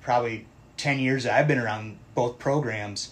probably 0.01 0.45
ten 0.77 0.99
years 0.99 1.23
that 1.23 1.33
I've 1.33 1.47
been 1.47 1.57
around 1.57 1.97
both 2.13 2.37
programs, 2.37 3.11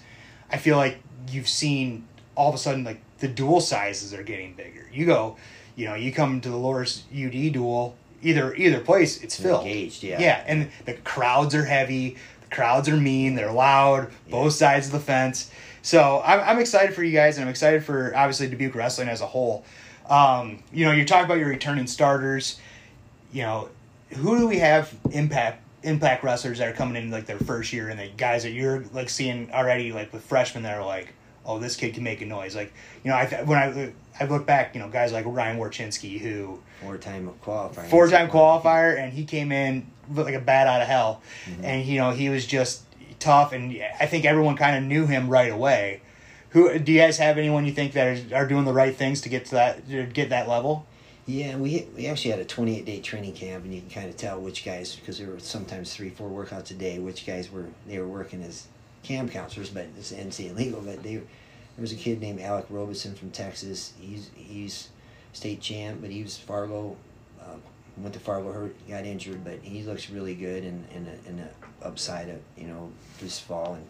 I 0.51 0.57
feel 0.57 0.77
like 0.77 0.99
you've 1.31 1.47
seen 1.49 2.07
all 2.35 2.49
of 2.49 2.55
a 2.55 2.59
sudden 2.59 2.83
like 2.83 3.01
the 3.19 3.27
dual 3.27 3.59
sizes 3.59 4.13
are 4.13 4.23
getting 4.23 4.53
bigger. 4.53 4.87
You 4.93 5.05
go, 5.07 5.35
you 5.75 5.85
know, 5.87 5.95
you 5.95 6.11
come 6.11 6.41
to 6.41 6.49
the 6.49 6.57
Loras 6.57 7.01
UD 7.11 7.53
duel, 7.53 7.95
either 8.21 8.53
either 8.55 8.79
place, 8.79 9.23
it's 9.23 9.39
filled. 9.39 9.65
Engaged, 9.65 10.03
yeah. 10.03 10.19
Yeah, 10.19 10.43
and 10.47 10.69
the 10.85 10.93
crowds 10.93 11.55
are 11.55 11.65
heavy. 11.65 12.17
The 12.49 12.55
crowds 12.55 12.89
are 12.89 12.97
mean. 12.97 13.35
They're 13.35 13.51
loud. 13.51 14.09
Both 14.29 14.53
sides 14.53 14.87
of 14.87 14.93
the 14.93 14.99
fence. 14.99 15.51
So 15.81 16.21
I'm, 16.25 16.39
I'm 16.41 16.59
excited 16.59 16.93
for 16.93 17.03
you 17.03 17.13
guys, 17.13 17.37
and 17.37 17.45
I'm 17.45 17.49
excited 17.49 17.83
for 17.83 18.15
obviously 18.15 18.47
Dubuque 18.47 18.75
wrestling 18.75 19.09
as 19.09 19.21
a 19.21 19.25
whole. 19.25 19.63
Um, 20.09 20.63
you 20.73 20.85
know, 20.85 20.91
you're 20.91 21.05
talking 21.05 21.25
about 21.25 21.37
your 21.37 21.49
returning 21.49 21.87
starters. 21.87 22.59
You 23.31 23.43
know, 23.43 23.69
who 24.15 24.37
do 24.37 24.47
we 24.47 24.57
have 24.57 24.93
impact 25.11 25.63
impact 25.83 26.23
wrestlers 26.23 26.57
that 26.57 26.67
are 26.67 26.73
coming 26.73 27.01
in 27.01 27.09
like 27.09 27.25
their 27.25 27.39
first 27.39 27.71
year, 27.71 27.89
and 27.89 27.99
the 27.99 28.09
guys 28.17 28.43
that 28.43 28.51
you're 28.51 28.83
like 28.91 29.09
seeing 29.09 29.51
already 29.51 29.93
like 29.93 30.11
with 30.11 30.23
freshmen 30.23 30.63
that 30.63 30.77
are 30.77 30.85
like, 30.85 31.13
oh, 31.49 31.59
this 31.59 31.75
kid 31.75 31.93
can 31.93 32.03
make 32.03 32.21
a 32.21 32.25
noise. 32.25 32.55
Like, 32.55 32.73
you 33.03 33.09
know, 33.09 33.17
I 33.17 33.25
when 33.43 33.57
I 33.57 33.93
I 34.19 34.25
look 34.25 34.45
back, 34.45 34.75
you 34.75 34.81
know, 34.81 34.89
guys 34.89 35.11
like 35.11 35.25
Ryan 35.25 35.57
Warchinski 35.57 36.19
who 36.19 36.59
Four 36.81 36.97
time 36.97 37.31
qualifier. 37.43 37.87
four 37.87 38.07
time 38.07 38.29
qualifier, 38.29 38.97
and 38.97 39.11
he 39.11 39.25
came 39.25 39.51
in 39.51 39.87
looked 40.11 40.27
like 40.27 40.39
a 40.39 40.43
bat 40.43 40.67
out 40.67 40.81
of 40.81 40.87
hell, 40.87 41.21
mm-hmm. 41.45 41.65
and 41.65 41.85
you 41.85 41.97
know 41.97 42.11
he 42.11 42.29
was 42.29 42.45
just 42.45 42.83
tough, 43.19 43.51
and 43.51 43.75
I 43.99 44.05
think 44.05 44.25
everyone 44.25 44.55
kind 44.55 44.77
of 44.77 44.83
knew 44.83 45.05
him 45.05 45.29
right 45.29 45.51
away. 45.51 46.01
Who 46.51 46.79
do 46.79 46.91
you 46.91 46.99
guys 46.99 47.17
have 47.17 47.37
anyone 47.37 47.65
you 47.65 47.73
think 47.73 47.93
that 47.93 48.31
are, 48.31 48.37
are 48.37 48.47
doing 48.47 48.65
the 48.65 48.73
right 48.73 48.95
things 48.95 49.21
to 49.21 49.29
get 49.29 49.45
to 49.45 49.51
that 49.51 49.87
to 49.89 50.05
get 50.05 50.29
that 50.29 50.47
level? 50.47 50.85
Yeah, 51.25 51.57
we 51.57 51.87
we 51.95 52.07
actually 52.07 52.31
had 52.31 52.39
a 52.39 52.45
28 52.45 52.85
day 52.85 53.01
training 53.01 53.33
camp, 53.33 53.63
and 53.63 53.73
you 53.73 53.81
can 53.81 53.89
kind 53.89 54.09
of 54.09 54.17
tell 54.17 54.39
which 54.39 54.65
guys 54.65 54.95
because 54.95 55.19
there 55.19 55.27
were 55.27 55.39
sometimes 55.39 55.93
three, 55.93 56.09
four 56.09 56.29
workouts 56.29 56.71
a 56.71 56.73
day. 56.73 56.97
Which 56.97 57.25
guys 57.25 57.51
were 57.51 57.67
they 57.87 57.99
were 57.99 58.07
working 58.07 58.41
as 58.41 58.67
camp 59.03 59.31
counselors, 59.31 59.69
but 59.69 59.87
it's 59.97 60.11
NC 60.11 60.55
legal. 60.55 60.81
But 60.81 61.03
they 61.03 61.21
there 61.79 61.83
was 61.83 61.93
a 61.93 61.95
kid 61.95 62.19
named 62.19 62.41
Alec 62.41 62.65
Robeson 62.69 63.15
from 63.15 63.31
Texas. 63.31 63.93
He's 64.01 64.31
he's 64.35 64.89
state 65.31 65.61
champ, 65.61 66.01
but 66.01 66.09
he 66.09 66.21
was 66.21 66.37
Fargo. 66.37 66.97
Uh, 67.41 67.55
went 67.95 68.13
to 68.15 68.19
Fargo, 68.19 68.51
hurt, 68.51 68.75
got 68.89 69.05
injured, 69.05 69.45
but 69.45 69.59
he 69.61 69.83
looks 69.83 70.09
really 70.09 70.35
good 70.35 70.65
in 70.65 70.83
in 70.93 71.05
the, 71.05 71.11
in 71.29 71.47
upside 71.81 72.27
of 72.27 72.39
you 72.57 72.67
know 72.67 72.91
this 73.21 73.39
fall. 73.39 73.75
And 73.75 73.87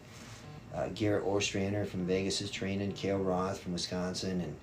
uh, 0.75 0.89
Garrett 0.93 1.25
Ostrander 1.25 1.83
from 1.83 2.05
Vegas 2.05 2.41
is 2.41 2.51
training. 2.51 2.91
Kale 2.91 3.17
Roth 3.17 3.59
from 3.59 3.73
Wisconsin, 3.73 4.39
and 4.41 4.55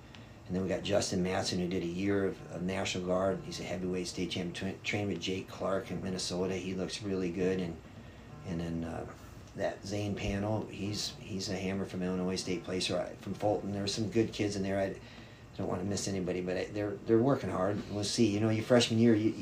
and 0.47 0.55
then 0.55 0.63
we 0.63 0.69
got 0.69 0.83
Justin 0.83 1.21
Matson, 1.21 1.59
who 1.59 1.67
did 1.67 1.83
a 1.83 1.85
year 1.85 2.27
of, 2.27 2.37
of 2.53 2.61
National 2.61 3.05
Guard. 3.05 3.39
He's 3.43 3.59
a 3.59 3.63
heavyweight 3.63 4.07
state 4.07 4.31
champ. 4.31 4.53
Tra- 4.53 4.71
trained 4.85 5.09
with 5.09 5.19
Jake 5.19 5.49
Clark 5.49 5.91
in 5.91 6.01
Minnesota. 6.01 6.53
He 6.53 6.75
looks 6.75 7.03
really 7.03 7.29
good. 7.29 7.59
And 7.59 7.75
and 8.47 8.61
then 8.61 8.83
uh, 8.85 9.05
that 9.57 9.85
Zane 9.85 10.15
Panel, 10.15 10.67
he's 10.69 11.13
he's 11.19 11.49
a 11.49 11.55
hammer 11.55 11.85
from 11.85 12.03
Illinois 12.03 12.35
State 12.35 12.63
Placer 12.63 12.97
I- 12.97 13.01
uh, 13.01 13.09
from 13.21 13.33
Fulton. 13.33 13.73
There 13.73 13.81
were 13.81 13.87
some 13.87 14.09
good 14.09 14.31
kids 14.31 14.55
in 14.55 14.63
there. 14.63 14.79
I 14.79 14.95
don't 15.57 15.67
want 15.67 15.81
to 15.81 15.87
miss 15.87 16.07
anybody, 16.07 16.41
but 16.41 16.57
I, 16.57 16.67
they're 16.73 16.93
they're 17.05 17.17
working 17.17 17.49
hard. 17.49 17.81
We'll 17.91 18.03
see. 18.03 18.27
You 18.27 18.39
know, 18.39 18.49
your 18.49 18.63
freshman 18.63 18.99
year, 18.99 19.15
you 19.15 19.33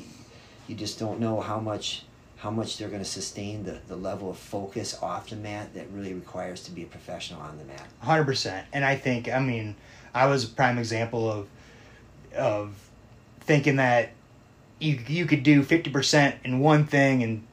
you 0.66 0.74
just 0.74 0.98
don't 0.98 1.20
know 1.20 1.40
how 1.40 1.60
much 1.60 2.04
how 2.38 2.50
much 2.50 2.76
they're 2.76 2.88
going 2.88 3.02
to 3.02 3.08
sustain 3.08 3.64
the, 3.64 3.78
the 3.88 3.96
level 3.96 4.30
of 4.30 4.36
focus 4.36 4.98
off 5.02 5.30
the 5.30 5.36
mat 5.36 5.72
that 5.74 5.90
really 5.90 6.12
requires 6.12 6.62
to 6.64 6.70
be 6.70 6.82
a 6.82 6.86
professional 6.86 7.40
on 7.40 7.56
the 7.58 7.64
mat. 7.64 7.86
Hundred 8.00 8.24
percent, 8.24 8.66
and 8.72 8.84
I 8.84 8.96
think 8.96 9.28
I 9.28 9.38
mean 9.38 9.76
I 10.14 10.26
was 10.26 10.44
a 10.44 10.48
prime 10.48 10.78
example 10.78 11.30
of 11.30 11.48
of 12.34 12.74
thinking 13.40 13.76
that 13.76 14.10
you 14.78 14.98
you 15.06 15.26
could 15.26 15.42
do 15.42 15.62
fifty 15.62 15.90
percent 15.90 16.36
in 16.44 16.60
one 16.60 16.86
thing 16.86 17.22
and 17.22 17.46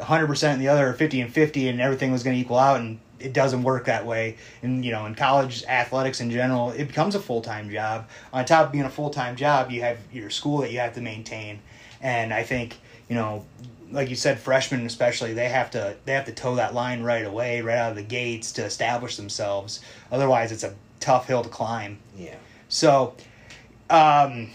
hundred 0.00 0.26
percent 0.26 0.54
in 0.54 0.60
the 0.60 0.68
other, 0.68 0.92
fifty 0.92 1.20
and 1.20 1.32
fifty, 1.32 1.68
and 1.68 1.80
everything 1.80 2.12
was 2.12 2.22
going 2.22 2.36
to 2.36 2.40
equal 2.40 2.58
out, 2.58 2.80
and 2.80 2.98
it 3.20 3.32
doesn't 3.32 3.62
work 3.62 3.86
that 3.86 4.06
way. 4.06 4.36
And 4.62 4.84
you 4.84 4.92
know, 4.92 5.06
in 5.06 5.14
college 5.14 5.64
athletics 5.64 6.20
in 6.20 6.30
general, 6.30 6.70
it 6.70 6.86
becomes 6.86 7.14
a 7.14 7.20
full 7.20 7.40
time 7.40 7.70
job. 7.70 8.08
On 8.32 8.44
top 8.44 8.66
of 8.66 8.72
being 8.72 8.84
a 8.84 8.90
full 8.90 9.10
time 9.10 9.36
job, 9.36 9.70
you 9.70 9.82
have 9.82 9.98
your 10.12 10.30
school 10.30 10.58
that 10.58 10.72
you 10.72 10.78
have 10.78 10.94
to 10.94 11.00
maintain, 11.00 11.60
and 12.00 12.32
I 12.32 12.42
think 12.42 12.78
you 13.08 13.14
know. 13.14 13.44
Like 13.90 14.10
you 14.10 14.16
said, 14.16 14.38
freshmen 14.38 14.84
especially, 14.84 15.32
they 15.32 15.48
have 15.48 15.70
to 15.70 15.96
they 16.04 16.12
have 16.12 16.26
to 16.26 16.32
toe 16.32 16.56
that 16.56 16.74
line 16.74 17.02
right 17.02 17.24
away, 17.24 17.62
right 17.62 17.78
out 17.78 17.88
of 17.88 17.96
the 17.96 18.02
gates 18.02 18.52
to 18.52 18.62
establish 18.62 19.16
themselves. 19.16 19.80
Otherwise, 20.12 20.52
it's 20.52 20.62
a 20.62 20.74
tough 21.00 21.26
hill 21.26 21.42
to 21.42 21.48
climb. 21.48 21.98
Yeah. 22.14 22.34
So, 22.68 23.14
um, 23.88 24.50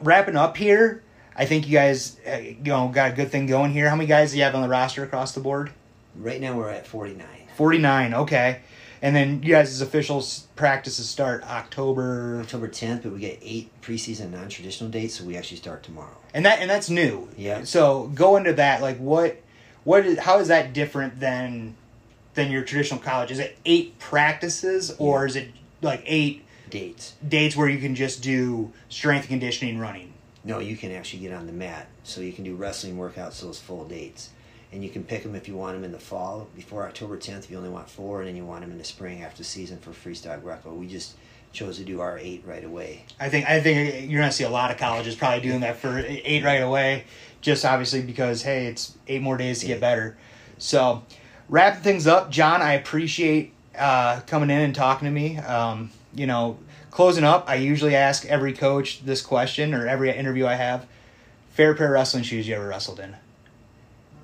wrapping 0.00 0.36
up 0.36 0.56
here, 0.56 1.02
I 1.38 1.44
think 1.46 1.66
you 1.68 1.72
guys, 1.72 2.18
uh, 2.30 2.36
you 2.38 2.56
know, 2.64 2.88
got 2.88 3.12
a 3.12 3.14
good 3.14 3.30
thing 3.30 3.46
going 3.46 3.72
here. 3.72 3.88
How 3.88 3.94
many 3.96 4.08
guys 4.08 4.32
do 4.32 4.38
you 4.38 4.42
have 4.42 4.54
on 4.56 4.62
the 4.62 4.68
roster 4.68 5.04
across 5.04 5.32
the 5.32 5.40
board? 5.40 5.70
Right 6.16 6.40
now 6.40 6.56
we're 6.56 6.68
at 6.70 6.86
49. 6.86 7.24
Forty 7.56 7.78
nine. 7.78 8.12
Okay, 8.14 8.60
and 9.02 9.14
then 9.14 9.42
you 9.42 9.52
guys' 9.52 9.80
official 9.80 10.24
practices 10.56 11.08
start 11.08 11.44
October, 11.44 12.40
October 12.42 12.68
10th, 12.68 13.02
but 13.04 13.12
we 13.12 13.20
get 13.20 13.38
eight 13.42 13.70
preseason 13.82 14.30
non-traditional 14.32 14.90
dates, 14.90 15.14
so 15.14 15.24
we 15.24 15.36
actually 15.36 15.56
start 15.58 15.82
tomorrow. 15.84 16.16
and 16.34 16.44
that 16.44 16.58
and 16.60 16.68
that's 16.68 16.90
new. 16.90 17.28
Yeah. 17.36 17.62
So 17.64 18.10
go 18.14 18.36
into 18.36 18.52
that. 18.54 18.80
Like, 18.82 18.98
what, 18.98 19.40
what 19.84 20.04
is 20.06 20.18
how 20.18 20.38
is 20.40 20.48
that 20.48 20.72
different 20.72 21.20
than 21.20 21.76
than 22.34 22.50
your 22.50 22.62
traditional 22.62 23.00
college? 23.00 23.30
Is 23.30 23.38
it 23.38 23.56
eight 23.64 23.98
practices 24.00 24.94
or 24.98 25.26
is 25.26 25.36
it 25.36 25.50
like 25.82 26.02
eight 26.06 26.44
Dates. 26.70 27.14
dates 27.26 27.56
where 27.56 27.68
you 27.68 27.78
can 27.78 27.94
just 27.94 28.22
do 28.22 28.72
strength 28.88 29.28
conditioning 29.28 29.78
running? 29.78 30.12
No, 30.44 30.58
you 30.58 30.76
can 30.76 30.92
actually 30.92 31.20
get 31.20 31.32
on 31.32 31.46
the 31.46 31.52
mat, 31.52 31.88
so 32.04 32.20
you 32.20 32.32
can 32.32 32.44
do 32.44 32.54
wrestling 32.54 32.96
workouts 32.96 33.40
those 33.40 33.58
full 33.58 33.84
dates, 33.84 34.30
and 34.72 34.84
you 34.84 34.90
can 34.90 35.04
pick 35.04 35.22
them 35.22 35.34
if 35.34 35.48
you 35.48 35.56
want 35.56 35.74
them 35.74 35.84
in 35.84 35.92
the 35.92 35.98
fall 35.98 36.48
before 36.54 36.86
October 36.86 37.16
10th. 37.16 37.44
If 37.44 37.50
you 37.50 37.56
only 37.56 37.68
want 37.68 37.90
four, 37.90 38.20
and 38.20 38.28
then 38.28 38.36
you 38.36 38.44
want 38.44 38.62
them 38.62 38.70
in 38.70 38.78
the 38.78 38.84
spring 38.84 39.22
after 39.22 39.42
season 39.42 39.78
for 39.78 39.90
freestyle 39.90 40.40
Greco. 40.40 40.72
We 40.72 40.86
just 40.86 41.16
chose 41.52 41.78
to 41.78 41.84
do 41.84 42.00
our 42.00 42.18
eight 42.18 42.42
right 42.46 42.64
away. 42.64 43.04
I 43.18 43.28
think 43.28 43.48
I 43.48 43.60
think 43.60 44.10
you're 44.10 44.20
gonna 44.20 44.32
see 44.32 44.44
a 44.44 44.50
lot 44.50 44.70
of 44.70 44.76
colleges 44.76 45.14
probably 45.14 45.40
doing 45.40 45.60
that 45.60 45.76
for 45.76 45.98
eight 46.06 46.44
right 46.44 46.62
away, 46.62 47.04
just 47.40 47.64
obviously 47.64 48.02
because 48.02 48.42
hey, 48.42 48.66
it's 48.66 48.96
eight 49.08 49.22
more 49.22 49.36
days 49.36 49.60
to 49.60 49.66
get 49.66 49.80
better. 49.80 50.16
So, 50.58 51.04
wrapping 51.48 51.82
things 51.82 52.06
up, 52.06 52.30
Jon, 52.30 52.62
I 52.62 52.74
appreciate 52.74 53.52
uh, 53.76 54.20
coming 54.26 54.50
in 54.50 54.60
and 54.60 54.74
talking 54.74 55.06
to 55.06 55.12
me. 55.12 55.38
Um, 55.38 55.90
you 56.14 56.26
know, 56.26 56.58
closing 56.90 57.24
up, 57.24 57.48
I 57.48 57.56
usually 57.56 57.94
ask 57.94 58.24
every 58.26 58.52
coach 58.52 59.04
this 59.04 59.22
question 59.22 59.74
or 59.74 59.86
every 59.86 60.10
interview 60.10 60.46
I 60.46 60.54
have: 60.54 60.86
fair 61.52 61.74
pair 61.74 61.86
of 61.86 61.92
wrestling 61.92 62.22
shoes 62.24 62.46
you 62.48 62.54
ever 62.54 62.68
wrestled 62.68 63.00
in? 63.00 63.16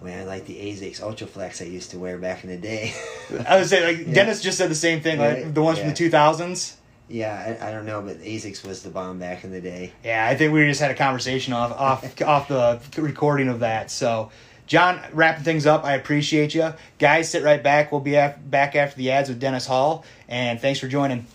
Man, 0.02 0.20
I 0.20 0.24
like 0.24 0.44
the 0.44 0.56
ASICS 0.56 1.00
Ultraflex 1.00 1.62
I 1.62 1.64
used 1.64 1.92
to 1.92 1.98
wear 1.98 2.18
back 2.18 2.44
in 2.44 2.50
the 2.50 2.58
day. 2.58 2.92
I 3.48 3.56
would 3.56 3.66
say 3.66 3.86
like 3.86 3.98
Yeah. 4.06 4.12
Dennis 4.14 4.42
just 4.42 4.58
said 4.58 4.70
the 4.70 4.74
same 4.74 5.00
thing, 5.00 5.18
like 5.18 5.54
the 5.54 5.62
ones 5.62 5.78
yeah. 5.78 5.84
from 5.84 5.90
the 5.92 5.96
two 5.96 6.10
thousands. 6.10 6.76
yeah, 7.08 7.56
I, 7.62 7.68
I 7.68 7.70
don't 7.72 7.86
know, 7.86 8.02
but 8.02 8.18
ASICS 8.18 8.66
was 8.66 8.82
the 8.82 8.90
bomb 8.90 9.18
back 9.18 9.44
in 9.44 9.50
the 9.50 9.62
day. 9.62 9.92
Yeah, 10.04 10.26
I 10.26 10.34
think 10.36 10.52
we 10.52 10.66
just 10.66 10.80
had 10.80 10.90
a 10.90 10.94
conversation 10.94 11.54
off 11.54 11.72
off 11.72 12.22
off 12.22 12.48
the 12.48 13.00
recording 13.00 13.48
of 13.48 13.60
that. 13.60 13.90
So, 13.90 14.30
Jon, 14.66 15.00
wrapping 15.12 15.44
things 15.44 15.64
up, 15.64 15.84
I 15.84 15.94
appreciate 15.94 16.54
you 16.54 16.74
guys. 16.98 17.30
Sit 17.30 17.42
right 17.42 17.62
back. 17.62 17.90
We'll 17.90 18.02
be 18.02 18.16
af- 18.16 18.36
back 18.44 18.76
after 18.76 18.98
the 18.98 19.10
ads 19.10 19.30
with 19.30 19.40
Dennis 19.40 19.66
Hall, 19.66 20.04
and 20.28 20.60
thanks 20.60 20.80
for 20.80 20.88
joining. 20.88 21.26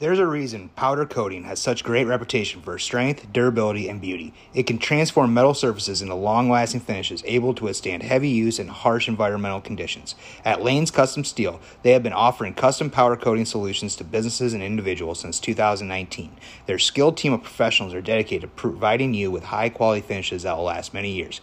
There's 0.00 0.20
a 0.20 0.28
reason 0.28 0.68
powder 0.76 1.04
coating 1.04 1.42
has 1.42 1.58
such 1.58 1.82
great 1.82 2.04
reputation 2.04 2.62
for 2.62 2.78
strength, 2.78 3.32
durability, 3.32 3.88
and 3.88 4.00
beauty. 4.00 4.32
It 4.54 4.62
can 4.62 4.78
transform 4.78 5.34
metal 5.34 5.54
surfaces 5.54 6.02
into 6.02 6.14
long-lasting 6.14 6.82
finishes 6.82 7.24
able 7.26 7.52
to 7.54 7.64
withstand 7.64 8.04
heavy 8.04 8.28
use 8.28 8.60
and 8.60 8.70
harsh 8.70 9.08
environmental 9.08 9.60
conditions. 9.60 10.14
At 10.44 10.62
Lane's 10.62 10.92
Custom 10.92 11.24
Steel, 11.24 11.60
they 11.82 11.90
have 11.90 12.04
been 12.04 12.12
offering 12.12 12.54
custom 12.54 12.90
powder 12.90 13.16
coating 13.16 13.44
solutions 13.44 13.96
to 13.96 14.04
businesses 14.04 14.54
and 14.54 14.62
individuals 14.62 15.18
since 15.18 15.40
2019. 15.40 16.30
Their 16.66 16.78
skilled 16.78 17.16
team 17.16 17.32
of 17.32 17.42
professionals 17.42 17.92
are 17.92 18.00
dedicated 18.00 18.42
to 18.42 18.48
providing 18.54 19.14
you 19.14 19.32
with 19.32 19.42
high-quality 19.42 20.02
finishes 20.02 20.44
that 20.44 20.56
will 20.56 20.62
last 20.62 20.94
many 20.94 21.10
years. 21.10 21.40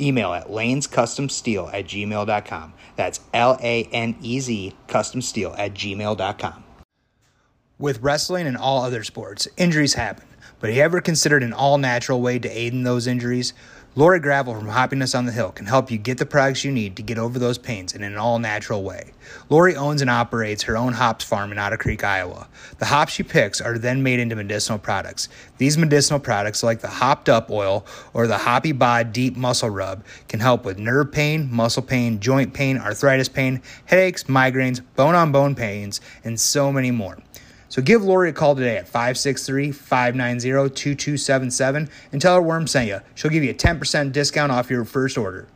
Email 0.00 0.32
at 0.32 0.48
lanescustomsteel 0.48 1.72
at 1.72 1.84
gmail.com. 1.84 2.72
That's 2.96 3.20
L-A-N-E-Z 3.32 4.74
customsteel 4.88 5.56
at 5.56 5.74
gmail.com. 5.74 6.63
With 7.84 8.00
wrestling 8.00 8.46
and 8.46 8.56
all 8.56 8.82
other 8.82 9.04
sports, 9.04 9.46
injuries 9.58 9.92
happen. 9.92 10.24
But 10.58 10.70
have 10.70 10.76
you 10.78 10.82
ever 10.82 11.02
considered 11.02 11.42
an 11.42 11.52
all 11.52 11.76
natural 11.76 12.22
way 12.22 12.38
to 12.38 12.48
aid 12.48 12.72
in 12.72 12.82
those 12.82 13.06
injuries? 13.06 13.52
Lori 13.94 14.20
Gravel 14.20 14.54
from 14.54 14.68
Happiness 14.68 15.14
on 15.14 15.26
the 15.26 15.32
Hill 15.32 15.52
can 15.52 15.66
help 15.66 15.90
you 15.90 15.98
get 15.98 16.16
the 16.16 16.24
products 16.24 16.64
you 16.64 16.72
need 16.72 16.96
to 16.96 17.02
get 17.02 17.18
over 17.18 17.38
those 17.38 17.58
pains 17.58 17.92
in 17.92 18.02
an 18.02 18.16
all 18.16 18.38
natural 18.38 18.82
way. 18.82 19.12
Lori 19.50 19.76
owns 19.76 20.00
and 20.00 20.08
operates 20.08 20.62
her 20.62 20.78
own 20.78 20.94
hops 20.94 21.26
farm 21.26 21.52
in 21.52 21.58
Otter 21.58 21.76
Creek, 21.76 22.02
Iowa. 22.02 22.48
The 22.78 22.86
hops 22.86 23.12
she 23.12 23.22
picks 23.22 23.60
are 23.60 23.76
then 23.76 24.02
made 24.02 24.18
into 24.18 24.34
medicinal 24.34 24.78
products. 24.78 25.28
These 25.58 25.76
medicinal 25.76 26.20
products, 26.20 26.62
like 26.62 26.80
the 26.80 26.88
Hopped 26.88 27.28
Up 27.28 27.50
Oil 27.50 27.84
or 28.14 28.26
the 28.26 28.38
Hoppy 28.38 28.72
Bod 28.72 29.12
Deep 29.12 29.36
Muscle 29.36 29.68
Rub, 29.68 30.02
can 30.28 30.40
help 30.40 30.64
with 30.64 30.78
nerve 30.78 31.12
pain, 31.12 31.52
muscle 31.52 31.82
pain, 31.82 32.18
joint 32.18 32.54
pain, 32.54 32.78
arthritis 32.78 33.28
pain, 33.28 33.60
headaches, 33.84 34.24
migraines, 34.24 34.80
bone 34.96 35.14
on 35.14 35.32
bone 35.32 35.54
pains, 35.54 36.00
and 36.24 36.40
so 36.40 36.72
many 36.72 36.90
more. 36.90 37.18
So 37.74 37.82
give 37.82 38.04
Lori 38.04 38.30
a 38.30 38.32
call 38.32 38.54
today 38.54 38.76
at 38.76 38.86
563 38.86 39.72
590 39.72 40.72
2277 40.76 41.90
and 42.12 42.22
tell 42.22 42.36
her 42.36 42.40
Worm 42.40 42.68
sent 42.68 42.86
you. 42.86 43.00
She'll 43.16 43.32
give 43.32 43.42
you 43.42 43.50
a 43.50 43.54
10% 43.54 44.12
discount 44.12 44.52
off 44.52 44.70
your 44.70 44.84
first 44.84 45.18
order. 45.18 45.48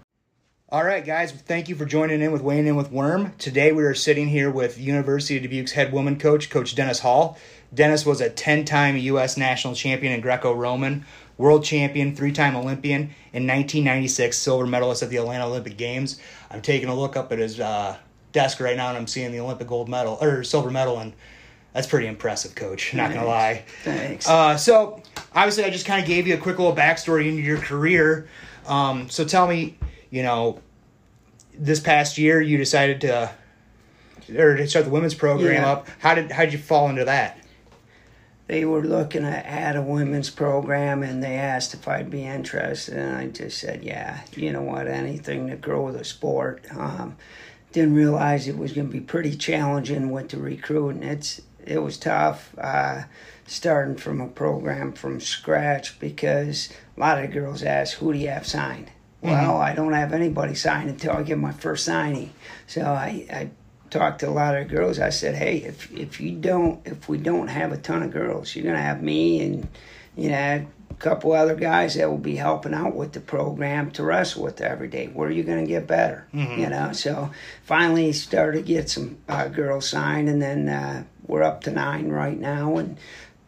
All 0.68 0.82
right, 0.82 1.06
guys, 1.06 1.30
thank 1.30 1.68
you 1.68 1.76
for 1.76 1.84
joining 1.84 2.20
in 2.20 2.32
with 2.32 2.42
Weighing 2.42 2.66
In 2.66 2.74
with 2.74 2.90
Worm. 2.90 3.34
Today 3.38 3.70
we 3.70 3.84
are 3.84 3.94
sitting 3.94 4.26
here 4.26 4.50
with 4.50 4.80
University 4.80 5.36
of 5.36 5.44
Dubuque's 5.44 5.70
head 5.70 5.92
woman 5.92 6.18
coach, 6.18 6.50
Coach 6.50 6.74
Dennis 6.74 6.98
Hall. 6.98 7.38
Dennis 7.72 8.04
was 8.04 8.20
a 8.20 8.28
10 8.28 8.64
time 8.64 8.96
U.S. 8.96 9.36
national 9.36 9.76
champion 9.76 10.12
in 10.12 10.20
Greco 10.20 10.52
Roman, 10.52 11.06
world 11.36 11.62
champion, 11.62 12.16
three 12.16 12.32
time 12.32 12.56
Olympian, 12.56 13.02
and 13.32 13.46
1996 13.46 14.36
silver 14.36 14.66
medalist 14.66 15.04
at 15.04 15.10
the 15.10 15.18
Atlanta 15.18 15.46
Olympic 15.46 15.76
Games. 15.76 16.18
I'm 16.50 16.62
taking 16.62 16.88
a 16.88 16.96
look 16.96 17.16
up 17.16 17.30
at 17.30 17.38
his 17.38 17.60
uh, 17.60 17.96
desk 18.32 18.58
right 18.58 18.76
now 18.76 18.88
and 18.88 18.98
I'm 18.98 19.06
seeing 19.06 19.30
the 19.30 19.38
Olympic 19.38 19.68
gold 19.68 19.88
medal, 19.88 20.18
or 20.20 20.42
silver 20.42 20.72
medal, 20.72 20.98
and 20.98 21.12
that's 21.72 21.86
pretty 21.86 22.06
impressive, 22.06 22.54
Coach. 22.54 22.94
Not 22.94 23.12
gonna 23.12 23.26
lie. 23.26 23.64
Thanks. 23.84 24.28
Uh, 24.28 24.56
so 24.56 25.02
obviously, 25.34 25.64
I 25.64 25.70
just 25.70 25.86
kind 25.86 26.00
of 26.00 26.06
gave 26.08 26.26
you 26.26 26.34
a 26.34 26.38
quick 26.38 26.58
little 26.58 26.74
backstory 26.74 27.28
into 27.28 27.42
your 27.42 27.58
career. 27.58 28.28
Um, 28.66 29.08
so 29.08 29.24
tell 29.24 29.46
me, 29.46 29.76
you 30.10 30.22
know, 30.22 30.60
this 31.54 31.80
past 31.80 32.18
year 32.18 32.40
you 32.40 32.56
decided 32.58 33.00
to, 33.02 33.30
or 34.36 34.56
to 34.56 34.66
start 34.68 34.84
the 34.84 34.90
women's 34.90 35.14
program 35.14 35.54
Yeah. 35.62 35.72
up. 35.72 35.88
How 36.00 36.14
did 36.14 36.30
how 36.32 36.44
did 36.44 36.52
you 36.52 36.58
fall 36.58 36.88
into 36.88 37.04
that? 37.04 37.36
they 38.46 38.64
were 38.64 38.80
looking 38.82 39.26
at, 39.26 39.44
at 39.44 39.76
a 39.76 39.82
women's 39.82 40.30
program 40.30 41.02
and 41.02 41.22
they 41.22 41.34
asked 41.34 41.74
if 41.74 41.86
I'd 41.86 42.08
be 42.10 42.24
interested 42.24 42.96
and 42.96 43.14
I 43.14 43.26
just 43.26 43.58
said 43.58 43.84
yeah 43.84 44.20
you 44.34 44.50
know 44.54 44.62
what 44.62 44.88
anything 44.88 45.48
to 45.48 45.56
grow 45.56 45.92
the 45.92 46.02
sport 46.02 46.64
um, 46.74 47.14
didn't 47.72 47.94
realize 47.94 48.48
it 48.48 48.56
was 48.56 48.72
going 48.72 48.86
to 48.86 48.92
be 48.92 49.00
pretty 49.00 49.36
challenging 49.36 50.08
with 50.10 50.30
the 50.30 50.38
recruiting 50.38 51.02
it's 51.02 51.42
it 51.68 51.82
was 51.82 51.98
tough 51.98 52.54
uh, 52.58 53.02
starting 53.46 53.96
from 53.96 54.20
a 54.20 54.28
program 54.28 54.92
from 54.92 55.20
scratch 55.20 55.98
because 56.00 56.70
a 56.96 57.00
lot 57.00 57.22
of 57.22 57.30
girls 57.30 57.62
ask 57.62 57.96
who 57.98 58.12
do 58.12 58.18
you 58.18 58.28
have 58.28 58.46
signed 58.46 58.90
well 59.20 59.56
I 59.58 59.74
don't 59.74 59.92
have 59.94 60.12
anybody 60.12 60.54
signed 60.54 60.90
until 60.90 61.12
I 61.12 61.22
get 61.22 61.38
my 61.38 61.52
first 61.52 61.84
signing 61.84 62.32
so 62.66 62.82
I, 62.82 63.26
I 63.32 63.50
talked 63.90 64.20
to 64.20 64.28
a 64.28 64.30
lot 64.30 64.54
of 64.56 64.68
girls. 64.68 64.98
I 64.98 65.08
said, 65.10 65.34
"Hey, 65.34 65.58
if 65.58 65.90
if 65.92 66.20
you 66.20 66.32
don't, 66.32 66.80
if 66.86 67.08
we 67.08 67.16
don't 67.18 67.48
have 67.48 67.72
a 67.72 67.78
ton 67.78 68.02
of 68.02 68.10
girls, 68.10 68.54
you're 68.54 68.64
gonna 68.64 68.82
have 68.82 69.02
me 69.02 69.40
and 69.40 69.66
you 70.16 70.28
know 70.30 70.66
a 70.90 70.94
couple 70.94 71.32
other 71.32 71.54
guys 71.54 71.94
that 71.94 72.10
will 72.10 72.18
be 72.18 72.36
helping 72.36 72.74
out 72.74 72.94
with 72.94 73.12
the 73.12 73.20
program 73.20 73.90
to 73.92 74.02
wrestle 74.02 74.42
with 74.42 74.60
every 74.60 74.88
day. 74.88 75.06
Where 75.06 75.28
are 75.28 75.32
you 75.32 75.42
gonna 75.42 75.66
get 75.66 75.86
better? 75.86 76.26
You 76.60 76.68
know." 76.68 76.92
So 76.92 77.30
finally 77.64 78.12
started 78.12 78.58
to 78.58 78.72
get 78.74 78.90
some 78.90 79.16
uh, 79.28 79.48
girls 79.48 79.88
signed, 79.88 80.28
and 80.28 80.42
then 80.42 80.68
uh, 80.68 81.04
we're 81.28 81.44
up 81.44 81.62
to 81.62 81.70
nine 81.70 82.08
right 82.08 82.38
now, 82.38 82.76
and. 82.76 82.96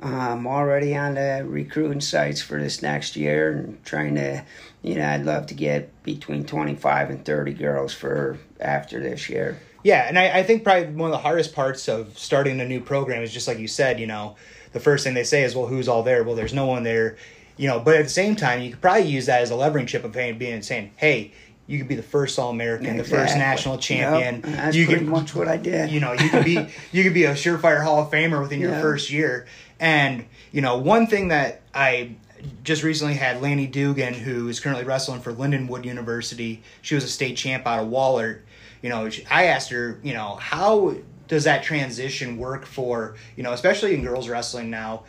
I'm 0.03 0.47
already 0.47 0.97
on 0.97 1.15
the 1.17 1.45
recruiting 1.47 2.01
sites 2.01 2.41
for 2.41 2.59
this 2.59 2.81
next 2.81 3.17
year 3.17 3.53
and 3.53 3.85
trying 3.85 4.15
to, 4.15 4.43
you 4.81 4.95
know, 4.95 5.07
I'd 5.07 5.27
love 5.27 5.47
to 5.49 5.55
get 5.55 6.03
between 6.03 6.47
25 6.47 7.11
and 7.11 7.23
30 7.23 7.53
girls 7.53 7.93
for 7.93 8.39
after 8.59 8.99
this 9.01 9.29
year. 9.29 9.61
Yeah, 9.83 10.07
and 10.09 10.19
I, 10.19 10.39
I 10.39 10.43
think 10.43 10.65
probably 10.65 10.89
one 10.93 11.11
of 11.11 11.13
the 11.13 11.23
hardest 11.23 11.55
parts 11.55 11.89
of 11.89 12.19
starting 12.19 12.61
a 12.61 12.67
new 12.67 12.81
program 12.81 13.23
is 13.23 13.33
just 13.33 13.49
like 13.49 13.59
you 13.59 13.69
said, 13.69 14.01
you 14.01 14.07
know, 14.07 14.37
the 14.73 14.81
first 14.81 15.05
thing 15.05 15.15
they 15.15 15.25
say 15.25 15.43
is, 15.43 15.55
well, 15.55 15.67
who's 15.67 15.89
all 15.89 16.03
there? 16.03 16.23
Well, 16.23 16.37
there's 16.37 16.55
no 16.55 16.67
one 16.67 16.83
there, 16.83 17.17
you 17.57 17.67
know, 17.67 17.81
but 17.81 17.97
at 17.97 18.05
the 18.05 18.11
same 18.11 18.37
time, 18.37 18.61
you 18.61 18.71
could 18.71 18.81
probably 18.81 19.09
use 19.09 19.27
that 19.27 19.43
as 19.43 19.51
a 19.51 19.57
levering 19.57 19.87
chip 19.87 20.05
of 20.05 20.13
being 20.13 20.63
saying, 20.63 20.93
hey, 20.97 21.33
you 21.71 21.79
could 21.79 21.89
be 21.89 21.95
the 21.95 22.03
first 22.03 22.39
All 22.39 22.51
American, 22.51 22.97
the 22.97 23.05
first 23.05 23.37
national 23.37 23.79
champion. 23.79 24.37
Yep, 24.37 24.43
that's 24.43 24.77
you 24.77 24.87
pretty 24.87 25.01
could, 25.05 25.09
much 25.09 25.35
what 25.35 25.47
I 25.47 25.57
did. 25.57 25.91
you 25.91 26.01
know, 26.01 26.13
you 26.13 26.29
could 26.29 26.45
be 26.45 26.67
you 26.93 27.05
could 27.05 27.15
be 27.15 27.25
a 27.25 27.33
surefire 27.35 27.83
Hall 27.85 28.03
of 28.03 28.11
Famer 28.11 28.43
within 28.43 28.61
your 28.61 28.73
Yeah. 28.73 28.81
first 28.83 29.11
year. 29.11 29.47
And 29.79 30.25
you 30.51 30.61
know, 30.63 30.79
one 30.79 31.07
thing 31.07 31.29
that 31.29 31.63
I 31.73 32.17
just 32.65 32.83
recently 32.83 33.15
had 33.15 33.41
Lanny 33.41 33.67
Dugan, 33.69 34.15
who 34.15 34.49
is 34.49 34.59
currently 34.59 34.85
wrestling 34.85 35.21
for 35.21 35.33
Lindenwood 35.33 35.85
University. 35.85 36.63
She 36.83 36.95
was 36.97 37.05
a 37.05 37.09
state 37.09 37.37
champ 37.37 37.67
out 37.67 37.85
of 37.85 37.89
Wahlert. 37.89 38.41
You 38.83 38.89
know, 38.89 39.09
I 39.31 39.45
asked 39.47 39.71
her, 39.71 40.01
you 40.03 40.15
know, 40.15 40.37
how 40.37 40.97
does 41.29 41.45
that 41.45 41.63
transition 41.63 42.37
work 42.37 42.67
for 42.67 43.15
you 43.37 43.43
know, 43.45 43.53
especially 43.53 43.95
in 43.95 44.03
girls 44.03 44.29
wrestling 44.29 44.71
now, 44.71 45.05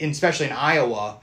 especially 0.00 0.46
in 0.46 0.52
Iowa. 0.52 1.18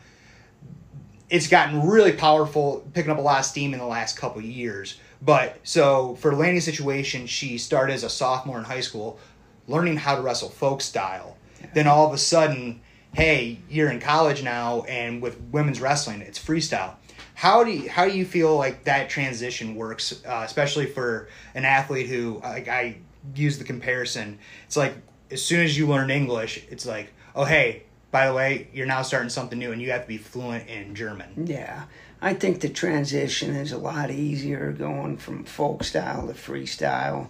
It's 1.31 1.47
gotten 1.47 1.87
really 1.87 2.11
powerful, 2.11 2.85
picking 2.93 3.09
up 3.09 3.17
a 3.17 3.21
lot 3.21 3.39
of 3.39 3.45
steam 3.45 3.73
in 3.73 3.79
the 3.79 3.85
last 3.85 4.17
couple 4.17 4.39
of 4.39 4.45
years. 4.45 4.99
But 5.21 5.59
so 5.63 6.15
for 6.15 6.35
Lanny's 6.35 6.65
situation, 6.65 7.25
she 7.25 7.57
started 7.57 7.93
as 7.93 8.03
a 8.03 8.09
sophomore 8.09 8.57
in 8.57 8.65
high 8.65 8.81
school, 8.81 9.17
learning 9.65 9.95
how 9.95 10.15
to 10.15 10.21
wrestle 10.21 10.49
folk 10.49 10.81
style. 10.81 11.37
Then 11.73 11.87
all 11.87 12.05
of 12.05 12.13
a 12.13 12.17
sudden, 12.17 12.81
hey, 13.13 13.59
you're 13.69 13.89
in 13.89 14.01
college 14.01 14.43
now, 14.43 14.81
and 14.81 15.21
with 15.21 15.39
women's 15.51 15.79
wrestling, 15.79 16.19
it's 16.19 16.37
freestyle. 16.37 16.95
How 17.33 17.63
do 17.63 17.71
you, 17.71 17.89
how 17.89 18.05
do 18.05 18.11
you 18.11 18.25
feel 18.25 18.57
like 18.57 18.83
that 18.83 19.09
transition 19.09 19.75
works, 19.75 20.25
uh, 20.25 20.43
especially 20.45 20.85
for 20.85 21.29
an 21.55 21.63
athlete 21.63 22.07
who 22.07 22.41
like 22.43 22.67
I 22.67 22.97
use 23.35 23.57
the 23.57 23.63
comparison? 23.63 24.37
It's 24.65 24.75
like 24.75 24.95
as 25.31 25.41
soon 25.41 25.61
as 25.61 25.77
you 25.77 25.87
learn 25.87 26.11
English, 26.11 26.65
it's 26.69 26.85
like, 26.85 27.13
oh 27.35 27.45
hey, 27.45 27.83
by 28.11 28.27
the 28.27 28.33
way, 28.33 28.67
you're 28.73 28.85
now 28.85 29.01
starting 29.01 29.29
something 29.29 29.57
new, 29.57 29.71
and 29.71 29.81
you 29.81 29.91
have 29.91 30.03
to 30.03 30.07
be 30.07 30.17
fluent 30.17 30.67
in 30.67 30.93
German. 30.93 31.47
Yeah, 31.47 31.85
I 32.21 32.33
think 32.33 32.59
the 32.59 32.69
transition 32.69 33.55
is 33.55 33.71
a 33.71 33.77
lot 33.77 34.11
easier 34.11 34.71
going 34.71 35.17
from 35.17 35.45
folk 35.45 35.83
style 35.83 36.27
to 36.27 36.33
freestyle. 36.33 37.29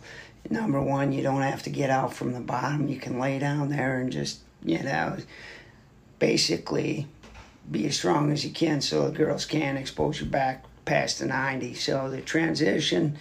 Number 0.50 0.82
one, 0.82 1.12
you 1.12 1.22
don't 1.22 1.44
have 1.44 1.64
to 1.64 1.70
get 1.70 1.92
out 1.92 2.14
from 2.14 2.34
the 2.34 2.40
bottom. 2.40 2.88
You 2.88 3.00
can 3.00 3.20
lay 3.20 3.38
down 3.38 3.70
there 3.70 4.00
and 4.00 4.12
just, 4.12 4.40
you 4.64 4.82
know, 4.82 5.18
basically 6.18 7.08
be 7.70 7.86
as 7.86 7.96
strong 7.96 8.32
as 8.32 8.44
you 8.44 8.52
can 8.52 8.82
so 8.82 9.08
the 9.08 9.18
girls 9.18 9.46
can 9.46 9.78
expose 9.78 10.20
your 10.20 10.30
back 10.30 10.66
past 10.86 11.20
the 11.20 11.28
90. 11.28 11.76
So 11.76 12.10
the 12.10 12.22
transition, 12.22 13.18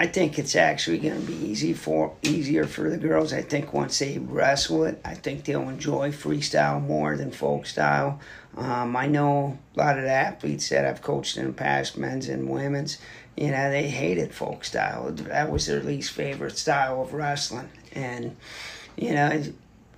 I 0.00 0.06
think 0.06 0.38
it's 0.38 0.54
actually 0.54 0.98
going 0.98 1.20
to 1.20 1.26
be 1.26 1.34
easy 1.34 1.74
for 1.74 2.14
easier 2.22 2.64
for 2.64 2.88
the 2.88 2.96
girls. 2.96 3.32
I 3.32 3.42
think 3.42 3.72
once 3.72 3.98
they 3.98 4.18
wrestle 4.18 4.84
it, 4.84 5.00
I 5.04 5.14
think 5.14 5.44
they'll 5.44 5.68
enjoy 5.68 6.12
freestyle 6.12 6.80
more 6.80 7.16
than 7.16 7.32
folk 7.32 7.66
style. 7.66 8.20
Um, 8.56 8.94
I 8.94 9.08
know 9.08 9.58
a 9.74 9.78
lot 9.78 9.98
of 9.98 10.04
the 10.04 10.10
athletes 10.10 10.68
that 10.68 10.84
I've 10.84 11.02
coached 11.02 11.36
in 11.36 11.48
the 11.48 11.52
past, 11.52 11.98
men's 11.98 12.28
and 12.28 12.48
women's, 12.48 12.98
you 13.36 13.50
know, 13.50 13.70
they 13.72 13.88
hated 13.88 14.32
folk 14.32 14.64
style. 14.64 15.10
That 15.10 15.50
was 15.50 15.66
their 15.66 15.82
least 15.82 16.12
favorite 16.12 16.56
style 16.56 17.02
of 17.02 17.12
wrestling. 17.12 17.68
And, 17.92 18.36
you 18.96 19.14
know, 19.14 19.42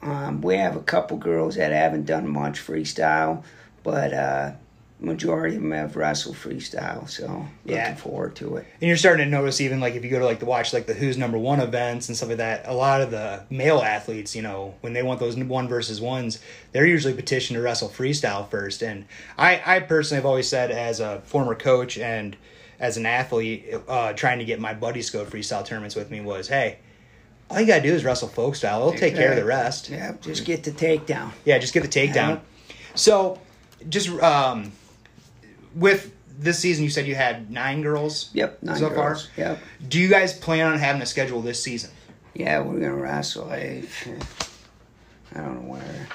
um, 0.00 0.40
we 0.40 0.56
have 0.56 0.76
a 0.76 0.82
couple 0.82 1.18
girls 1.18 1.56
that 1.56 1.72
haven't 1.72 2.06
done 2.06 2.26
much 2.26 2.58
freestyle, 2.58 3.44
but 3.82 4.14
uh, 4.14 4.52
majority 5.00 5.56
of 5.56 5.62
them 5.62 5.72
have 5.72 5.96
wrestled 5.96 6.36
freestyle. 6.36 7.08
So 7.08 7.46
Yeah. 7.64 7.84
looking 7.88 7.96
forward 7.96 8.36
to 8.36 8.56
it. 8.56 8.66
And 8.80 8.88
you're 8.88 8.96
starting 8.96 9.24
to 9.24 9.30
notice 9.30 9.60
even 9.60 9.80
like 9.80 9.94
if 9.94 10.04
you 10.04 10.10
go 10.10 10.18
to 10.18 10.24
like 10.24 10.40
the 10.40 10.46
watch 10.46 10.72
like 10.72 10.86
the 10.86 10.94
Who's 10.94 11.16
Number 11.16 11.38
One 11.38 11.60
events 11.60 12.08
and 12.08 12.16
stuff 12.16 12.28
like 12.28 12.38
that, 12.38 12.64
a 12.66 12.74
lot 12.74 13.00
of 13.00 13.10
the 13.10 13.44
male 13.48 13.78
athletes, 13.78 14.36
you 14.36 14.42
know, 14.42 14.74
when 14.82 14.92
they 14.92 15.02
want 15.02 15.18
those 15.20 15.36
one 15.36 15.68
versus 15.68 16.00
ones, 16.00 16.38
they're 16.72 16.86
usually 16.86 17.14
petitioned 17.14 17.56
to 17.56 17.62
wrestle 17.62 17.88
freestyle 17.88 18.48
first. 18.48 18.82
And 18.82 19.06
I, 19.38 19.62
I 19.64 19.80
personally 19.80 20.16
have 20.18 20.26
always 20.26 20.48
said 20.48 20.70
as 20.70 21.00
a 21.00 21.20
former 21.24 21.54
coach 21.54 21.96
and 21.98 22.36
as 22.78 22.96
an 22.96 23.06
athlete, 23.06 23.74
uh, 23.88 24.12
trying 24.12 24.38
to 24.38 24.44
get 24.44 24.60
my 24.60 24.74
buddies 24.74 25.10
to 25.10 25.18
go 25.18 25.24
to 25.24 25.30
freestyle 25.30 25.64
tournaments 25.64 25.94
with 25.96 26.10
me 26.10 26.20
was, 26.20 26.48
hey, 26.48 26.78
all 27.50 27.60
you 27.60 27.66
gotta 27.66 27.82
do 27.82 27.92
is 27.92 28.04
wrestle 28.04 28.28
folk 28.28 28.54
style. 28.54 28.80
It'll 28.88 28.98
take 28.98 29.14
care 29.16 29.30
of 29.30 29.36
the 29.36 29.44
rest. 29.44 29.90
Yeah, 29.90 30.12
just 30.20 30.44
get 30.44 30.62
the 30.62 30.70
takedown. 30.70 31.32
Yeah, 31.44 31.58
just 31.58 31.74
get 31.74 31.82
the 31.82 31.88
takedown. 31.88 32.40
So, 32.94 33.40
just 33.88 34.08
um, 34.22 34.72
with 35.74 36.14
this 36.38 36.58
season, 36.58 36.84
you 36.84 36.90
said 36.90 37.06
you 37.06 37.14
had 37.14 37.50
nine 37.50 37.82
girls. 37.82 38.30
Yep, 38.32 38.62
nine 38.62 38.76
so 38.76 38.88
girls. 38.88 39.26
far. 39.26 39.44
Yep. 39.44 39.58
Do 39.88 40.00
you 40.00 40.08
guys 40.08 40.32
plan 40.32 40.66
on 40.66 40.78
having 40.78 41.02
a 41.02 41.06
schedule 41.06 41.42
this 41.42 41.62
season? 41.62 41.90
Yeah, 42.34 42.60
we're 42.60 42.80
gonna 42.80 42.94
wrestle. 42.94 43.50
I, 43.50 43.84
I 45.34 45.38
don't 45.38 45.62
know 45.62 45.72
where. 45.72 46.08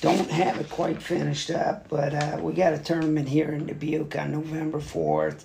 Don't 0.00 0.30
have 0.30 0.58
it 0.58 0.70
quite 0.70 1.02
finished 1.02 1.50
up, 1.50 1.88
but 1.88 2.14
uh, 2.14 2.38
we 2.40 2.54
got 2.54 2.72
a 2.72 2.78
tournament 2.78 3.28
here 3.28 3.52
in 3.52 3.66
Dubuque 3.66 4.16
on 4.16 4.32
November 4.32 4.80
fourth. 4.80 5.44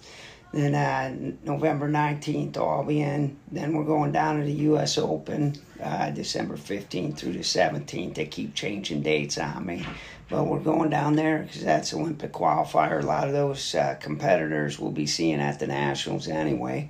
Then 0.54 0.74
uh, 0.74 1.36
November 1.44 1.90
19th, 1.90 2.56
Albion. 2.56 3.38
Then 3.52 3.76
we're 3.76 3.84
going 3.84 4.14
down 4.14 4.40
to 4.40 4.46
the 4.46 4.54
U.S. 4.54 4.98
Open 4.98 5.54
uh, 5.84 6.12
December 6.12 6.56
15th 6.56 7.18
through 7.18 7.34
the 7.34 7.40
17th. 7.40 8.16
They 8.16 8.26
keep 8.26 8.56
changing 8.56 9.02
dates 9.02 9.38
on 9.38 9.66
me. 9.66 9.86
But 10.30 10.46
we're 10.46 10.60
going 10.60 10.90
down 10.90 11.16
there 11.16 11.40
because 11.44 11.64
that's 11.64 11.94
Olympic 11.94 12.34
qualifier. 12.34 13.02
A 13.02 13.06
lot 13.06 13.28
of 13.28 13.34
those 13.34 13.76
uh, 13.76 13.96
competitors 14.00 14.80
we'll 14.80 14.92
be 14.92 15.06
seeing 15.06 15.40
at 15.40 15.60
the 15.60 15.68
Nationals 15.68 16.28
anyway. 16.28 16.90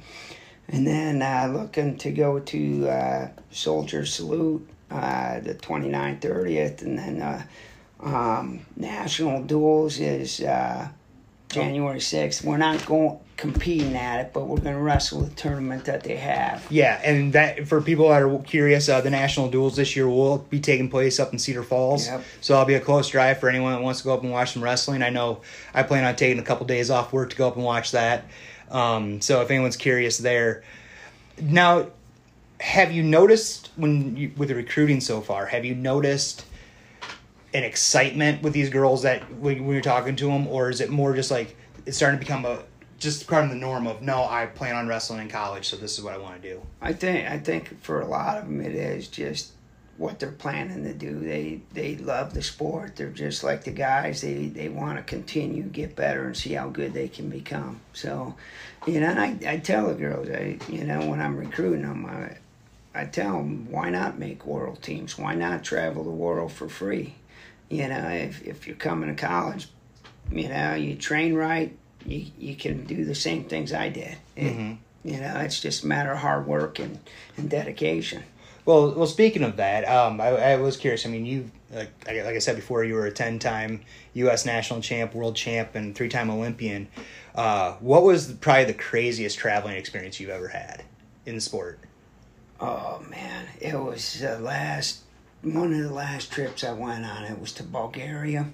And 0.67 0.88
then 0.88 1.21
uh, 1.21 1.52
looking 1.54 1.98
to 1.98 2.12
go 2.12 2.39
to 2.39 2.88
uh, 2.88 3.30
Soldier 3.52 4.06
Salute 4.06 4.67
uh, 4.89 5.39
the 5.41 5.56
29th, 5.56 6.21
30th. 6.21 6.82
And 6.82 6.98
then 6.98 7.21
uh, 7.21 7.43
um, 8.00 8.65
National 8.76 9.43
Duels 9.43 10.00
is 10.00 10.41
uh, 10.41 10.88
January 11.50 12.00
6th. 12.00 12.43
We're 12.43 12.58
not 12.58 12.86
going 12.86 13.19
competing 13.38 13.95
at 13.95 14.21
it, 14.21 14.34
but 14.34 14.45
we're 14.45 14.58
going 14.58 14.76
to 14.76 14.82
wrestle 14.82 15.21
the 15.21 15.30
tournament 15.36 15.86
that 15.86 16.04
they 16.04 16.15
have. 16.15 16.65
Yeah, 16.69 17.02
and 17.04 17.34
that 17.34 17.67
for 17.67 17.82
people 17.82 18.10
that 18.10 18.21
are 18.21 18.39
curious, 18.39 18.88
uh, 18.88 19.02
the 19.02 19.10
national 19.10 19.50
duels 19.50 19.76
this 19.76 19.95
year 19.95 20.08
will 20.08 20.38
be 20.38 20.60
taking 20.60 20.89
place 20.89 21.19
up 21.19 21.34
in 21.34 21.39
Cedar 21.39 21.63
Falls. 21.63 22.08
Yep. 22.08 22.24
So 22.41 22.54
that'll 22.54 22.67
be 22.67 22.76
a 22.76 22.80
close 22.80 23.10
drive 23.10 23.39
for 23.39 23.50
anyone 23.50 23.74
that 23.74 23.82
wants 23.82 24.02
to 24.02 24.06
go 24.06 24.13
up 24.13 24.24
and 24.24 24.32
watch 24.32 24.54
some 24.54 24.63
wrestling. 24.63 25.04
I 25.04 25.10
know 25.10 25.41
I 25.74 25.84
plan 25.84 26.06
on 26.06 26.15
taking 26.15 26.39
a 26.39 26.43
couple 26.43 26.65
days 26.65 26.89
off 26.89 27.12
work 27.12 27.32
to 27.32 27.36
go 27.36 27.48
up 27.48 27.56
and 27.56 27.65
watch 27.65 27.91
that. 27.91 28.26
Um, 28.71 29.21
so 29.21 29.41
if 29.41 29.52
anyone's 29.52 29.78
curious 29.78 30.17
there, 30.17 30.63
now 31.41 31.88
have 32.62 32.91
you 32.93 33.04
noticed 33.04 33.69
when 33.76 34.15
you, 34.15 34.32
with 34.38 34.48
the 34.50 34.56
recruiting 34.56 35.02
so 35.02 35.21
far? 35.21 35.45
Have 35.45 35.65
you 35.65 35.76
noticed? 35.76 36.45
an 37.54 37.63
excitement 37.63 38.43
with 38.43 38.52
these 38.52 38.69
girls 38.69 39.04
that 39.04 39.21
when, 39.36 39.63
when 39.63 39.71
you're 39.71 39.82
talking 39.82 40.13
to 40.13 40.26
them, 40.26 40.45
or 40.45 40.69
is 40.69 40.82
it 40.82 40.89
more 40.89 41.15
just 41.15 41.32
like 41.32 41.56
it's 41.86 41.95
starting 41.95 42.19
to 42.19 42.26
become 42.26 42.43
a 42.43 42.60
just 43.06 43.28
part 43.28 43.44
of 43.44 43.52
the 43.52 43.56
norm 43.56 43.86
of 43.86 44.02
no, 44.02 44.26
I 44.26 44.48
plan 44.48 44.76
on 44.76 44.88
wrestling 44.88 45.22
in 45.22 45.30
college, 45.30 45.70
so 45.70 45.78
this 45.78 45.98
is 45.98 46.04
what 46.04 46.15
I 46.15 46.18
want 46.18 46.41
to 46.41 46.50
do. 46.50 46.62
I 46.82 46.91
think 46.91 47.30
I 47.30 47.38
think 47.38 47.82
for 47.82 48.02
a 48.02 48.08
lot 48.08 48.39
of 48.39 48.46
them 48.46 48.60
it 48.60 48.74
is 48.74 49.08
just 49.08 49.52
what 49.98 50.20
they're 50.20 50.32
planning 50.32 50.84
to 50.84 50.94
do. 50.94 51.20
They 51.20 51.62
they 51.72 51.98
love 51.98 52.34
the 52.34 52.41
sport. 52.41 52.96
They're 52.96 53.12
just 53.12 53.44
like 53.44 53.63
the 53.63 53.72
guys. 53.72 54.22
They 54.22 54.48
they 54.48 54.70
want 54.70 54.98
to 54.98 55.04
continue, 55.04 55.63
get 55.63 55.96
better, 55.96 56.26
and 56.26 56.36
see 56.36 56.54
how 56.54 56.68
good 56.70 56.94
they 56.94 57.08
can 57.08 57.30
become. 57.30 57.80
So, 57.94 58.36
you 58.88 59.00
know, 59.00 59.12
I 59.12 59.38
I 59.48 59.58
tell 59.58 59.88
the 59.88 59.94
girls, 59.94 60.28
I 60.30 60.58
you 60.68 60.84
know 60.84 61.06
when 61.06 61.22
I'm 61.22 61.38
recruiting 61.38 61.84
them, 61.84 62.08
I 62.08 62.38
I 63.00 63.06
tell 63.06 63.38
them 63.38 63.70
why 63.70 63.91
not 63.91 64.18
make 64.18 64.48
world 64.48 64.82
teams? 64.82 65.15
Why 65.15 65.36
not 65.36 65.63
travel 65.63 66.04
the 66.04 66.10
world 66.10 66.52
for 66.52 66.68
free? 66.68 67.13
You 67.70 67.88
know, 67.88 68.10
if 68.10 68.41
if 68.44 68.65
you're 68.65 68.76
coming 68.76 69.15
to 69.15 69.22
college, 69.28 69.68
you 70.32 70.50
know, 70.50 70.74
you 70.74 70.96
train 70.96 71.36
right, 71.36 71.78
you 72.06 72.28
you 72.38 72.56
can 72.56 72.86
do 72.86 73.06
the 73.06 73.15
same 73.15 73.46
things 73.46 73.74
I 73.74 73.89
did. 73.89 74.18
It, 74.36 74.78
You 75.04 75.20
know, 75.20 75.38
it's 75.41 75.60
just 75.60 75.84
a 75.84 75.88
matter 75.88 76.12
of 76.12 76.18
hard 76.18 76.48
work 76.48 76.80
and, 76.80 76.98
and 77.38 77.48
dedication. 77.48 78.24
Well, 78.65 78.91
well. 78.94 79.06
Speaking 79.06 79.44
of 79.44 79.58
that, 79.58 79.88
um, 79.88 80.20
I, 80.20 80.30
I 80.30 80.56
was 80.56 80.78
curious. 80.78 81.06
I 81.06 81.10
mean, 81.10 81.26
you 81.28 81.52
like 81.72 81.91
like 82.08 82.36
I 82.36 82.39
said 82.39 82.56
before, 82.56 82.84
you 82.84 82.96
were 82.96 83.06
a 83.06 83.12
ten-time 83.12 83.82
U.S. 84.13 84.46
national 84.46 84.82
champ, 84.82 85.13
world 85.13 85.36
champ, 85.36 85.76
and 85.76 85.96
three-time 85.96 86.32
Olympian. 86.32 86.88
Uh, 87.36 87.74
what 87.74 88.02
was 88.02 88.32
probably 88.34 88.65
the 88.65 88.74
craziest 88.74 89.38
traveling 89.38 89.76
experience 89.78 90.20
you've 90.20 90.32
ever 90.32 90.48
had 90.48 90.84
in 91.28 91.39
sport? 91.39 91.80
Oh 92.60 93.04
man, 93.10 93.46
it 93.62 93.80
was 93.80 94.20
the 94.20 94.39
last 94.39 95.02
one 95.44 95.72
of 95.72 95.84
the 95.84 95.94
last 95.94 96.32
trips 96.32 96.63
I 96.63 96.72
went 96.72 97.06
on. 97.06 97.26
It 97.26 97.39
was 97.39 97.52
to 97.54 97.63
Bulgaria. 97.63 98.48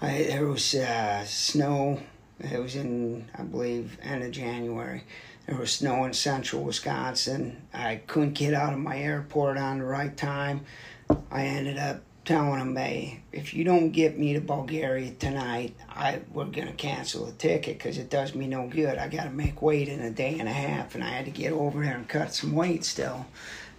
I, 0.00 0.24
there 0.24 0.46
was 0.46 0.74
uh, 0.74 1.24
snow. 1.24 2.00
It 2.40 2.60
was 2.60 2.76
in, 2.76 3.28
I 3.36 3.42
believe, 3.42 3.98
end 4.02 4.22
of 4.22 4.30
January. 4.30 5.02
There 5.46 5.56
was 5.56 5.72
snow 5.72 6.04
in 6.04 6.12
central 6.12 6.62
Wisconsin. 6.62 7.62
I 7.74 7.96
couldn't 8.06 8.34
get 8.34 8.54
out 8.54 8.72
of 8.72 8.78
my 8.78 8.98
airport 8.98 9.56
on 9.58 9.78
the 9.78 9.84
right 9.84 10.16
time. 10.16 10.60
I 11.30 11.46
ended 11.46 11.78
up 11.78 12.02
telling 12.24 12.58
them, 12.58 12.76
"Hey, 12.76 13.20
if 13.32 13.54
you 13.54 13.64
don't 13.64 13.90
get 13.90 14.18
me 14.18 14.34
to 14.34 14.40
Bulgaria 14.40 15.12
tonight, 15.12 15.74
I 15.88 16.20
we're 16.30 16.44
gonna 16.44 16.74
cancel 16.74 17.24
the 17.24 17.32
ticket 17.32 17.78
because 17.78 17.96
it 17.96 18.10
does 18.10 18.34
me 18.34 18.46
no 18.46 18.68
good. 18.68 18.98
I 18.98 19.08
got 19.08 19.24
to 19.24 19.30
make 19.30 19.62
weight 19.62 19.88
in 19.88 20.00
a 20.00 20.10
day 20.10 20.38
and 20.38 20.48
a 20.48 20.52
half, 20.52 20.94
and 20.94 21.02
I 21.02 21.08
had 21.08 21.24
to 21.24 21.30
get 21.30 21.52
over 21.52 21.82
there 21.82 21.96
and 21.96 22.06
cut 22.06 22.34
some 22.34 22.52
weight 22.52 22.84
still." 22.84 23.26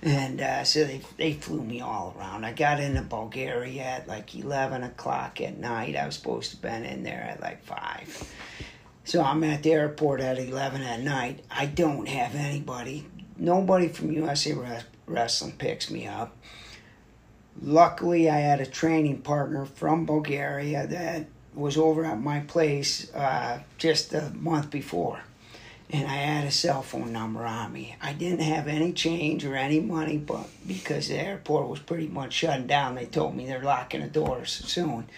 And 0.01 0.39
uh, 0.39 0.63
so 0.63 0.85
they 0.85 1.01
they 1.17 1.33
flew 1.33 1.61
me 1.61 1.81
all 1.81 2.15
around. 2.17 2.45
I 2.45 2.53
got 2.53 2.79
into 2.79 3.01
Bulgaria 3.01 3.83
at 3.83 4.07
like 4.07 4.33
eleven 4.33 4.83
o'clock 4.83 5.41
at 5.41 5.57
night. 5.57 5.97
I 5.97 6.05
was 6.05 6.15
supposed 6.15 6.51
to 6.51 6.55
have 6.55 6.61
been 6.61 6.85
in 6.85 7.03
there 7.03 7.21
at 7.21 7.41
like 7.41 7.63
five. 7.63 8.33
So 9.03 9.21
I'm 9.21 9.43
at 9.43 9.63
the 9.63 9.73
airport 9.73 10.21
at 10.21 10.37
eleven 10.37 10.81
at 10.83 11.01
night. 11.01 11.43
I 11.51 11.65
don't 11.65 12.07
have 12.07 12.35
anybody. 12.35 13.07
Nobody 13.37 13.89
from 13.89 14.11
USA 14.11 14.55
Wrestling 15.05 15.53
picks 15.57 15.91
me 15.91 16.07
up. 16.07 16.37
Luckily, 17.61 18.29
I 18.29 18.37
had 18.37 18.61
a 18.61 18.65
training 18.65 19.21
partner 19.21 19.65
from 19.65 20.05
Bulgaria 20.05 20.87
that 20.87 21.25
was 21.53 21.77
over 21.77 22.05
at 22.05 22.21
my 22.21 22.39
place 22.41 23.13
uh, 23.13 23.59
just 23.77 24.13
a 24.13 24.31
month 24.35 24.69
before 24.69 25.19
and 25.91 26.07
I 26.07 26.15
had 26.15 26.45
a 26.45 26.51
cell 26.51 26.83
phone 26.83 27.11
number 27.11 27.43
on 27.45 27.73
me. 27.73 27.95
I 28.01 28.13
didn't 28.13 28.41
have 28.41 28.67
any 28.67 28.93
change 28.93 29.43
or 29.43 29.55
any 29.55 29.79
money, 29.79 30.17
but 30.17 30.47
because 30.67 31.07
the 31.07 31.15
airport 31.15 31.67
was 31.67 31.79
pretty 31.79 32.07
much 32.07 32.33
shutting 32.33 32.67
down, 32.67 32.95
they 32.95 33.05
told 33.05 33.35
me 33.35 33.47
they're 33.47 33.63
locking 33.63 34.01
the 34.01 34.07
doors 34.07 34.51
soon. 34.51 35.09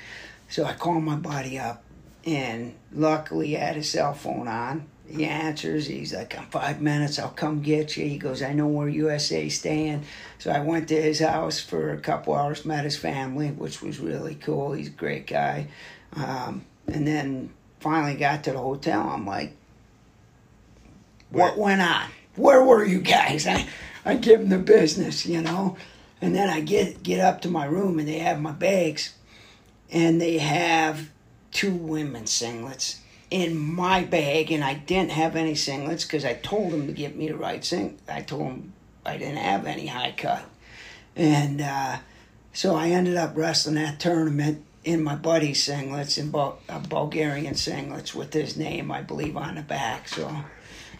So 0.50 0.64
I 0.64 0.74
called 0.74 1.04
my 1.04 1.16
buddy 1.16 1.60
up, 1.60 1.84
and 2.26 2.76
luckily 2.94 3.48
he 3.48 3.54
had 3.54 3.76
his 3.76 3.90
cell 3.90 4.14
phone 4.14 4.48
on. 4.48 4.86
He 5.10 5.26
answers. 5.26 5.88
He's 5.88 6.14
like, 6.14 6.38
"I'm 6.38 6.46
five 6.46 6.80
minutes, 6.82 7.20
I'll 7.20 7.30
come 7.30 7.62
get 7.62 7.98
you." 7.98 8.06
He 8.06 8.18
goes, 8.18 8.42
"I 8.42 8.54
know 8.54 8.68
where 8.68 8.88
USA's 8.88 9.60
staying." 9.60 10.06
So 10.40 10.52
I 10.52 10.60
went 10.60 10.88
to 10.88 11.02
his 11.02 11.20
house 11.20 11.60
for 11.60 11.92
a 11.92 11.98
couple 11.98 12.34
hours, 12.34 12.66
met 12.66 12.86
his 12.86 12.98
family, 12.98 13.50
which 13.50 13.82
was 13.82 14.00
really 14.00 14.36
cool. 14.36 14.72
He's 14.72 14.88
a 14.88 14.92
great 14.92 15.28
guy. 15.28 15.68
Um, 16.14 16.64
and 16.88 17.06
then 17.06 17.50
finally 17.82 18.16
got 18.16 18.46
to 18.46 18.54
the 18.54 18.60
hotel. 18.60 19.10
I'm 19.10 19.26
like, 19.26 19.54
what 21.32 21.58
went 21.58 21.82
on? 21.82 22.10
Where 22.36 22.64
were 22.64 22.86
you 22.86 23.00
guys? 23.00 23.48
I, 23.48 23.68
I 24.06 24.16
give 24.16 24.40
them 24.40 24.50
the 24.50 24.60
business, 24.60 25.26
you 25.26 25.42
know. 25.42 25.78
And 26.22 26.36
then 26.36 26.50
I 26.50 26.62
get 26.62 27.02
get 27.02 27.20
up 27.20 27.42
to 27.42 27.50
my 27.50 27.66
room 27.66 27.98
and 27.98 28.08
they 28.08 28.20
have 28.20 28.40
my 28.40 28.52
bags, 28.52 29.16
and 29.90 30.22
they 30.22 30.38
have 30.38 31.10
two 31.52 31.74
women's 31.74 32.32
singlets 32.32 33.00
in 33.32 33.58
my 33.58 34.04
bag, 34.04 34.52
and 34.52 34.64
I 34.64 34.76
didn't 34.76 35.12
have 35.12 35.36
any 35.36 35.54
singlets 35.54 36.04
because 36.04 36.26
I 36.26 36.34
told 36.34 36.72
them 36.72 36.86
to 36.88 36.94
get 36.94 37.16
me 37.16 37.30
the 37.30 37.38
right 37.38 37.64
sing. 37.64 37.98
I 38.08 38.22
told 38.22 38.48
them 38.48 38.74
I 39.06 39.18
didn't 39.18 39.38
have 39.38 39.66
any 39.66 39.88
high 39.88 40.14
cut, 40.16 40.44
and 41.16 41.62
uh, 41.62 41.98
so 42.54 42.76
I 42.76 42.90
ended 42.90 43.18
up 43.18 43.36
wrestling 43.36 43.76
that 43.76 44.00
tournament 44.00 44.64
in 44.84 45.04
my 45.04 45.16
buddy's 45.16 45.66
singlets 45.66 46.18
in 46.18 46.32
Bul- 46.32 46.60
uh, 46.68 46.80
Bulgarian 46.80 47.54
singlets 47.54 48.14
with 48.14 48.34
his 48.34 48.58
name, 48.58 48.92
I 48.92 49.02
believe, 49.02 49.38
on 49.38 49.56
the 49.56 49.62
back. 49.62 50.08
So 50.08 50.44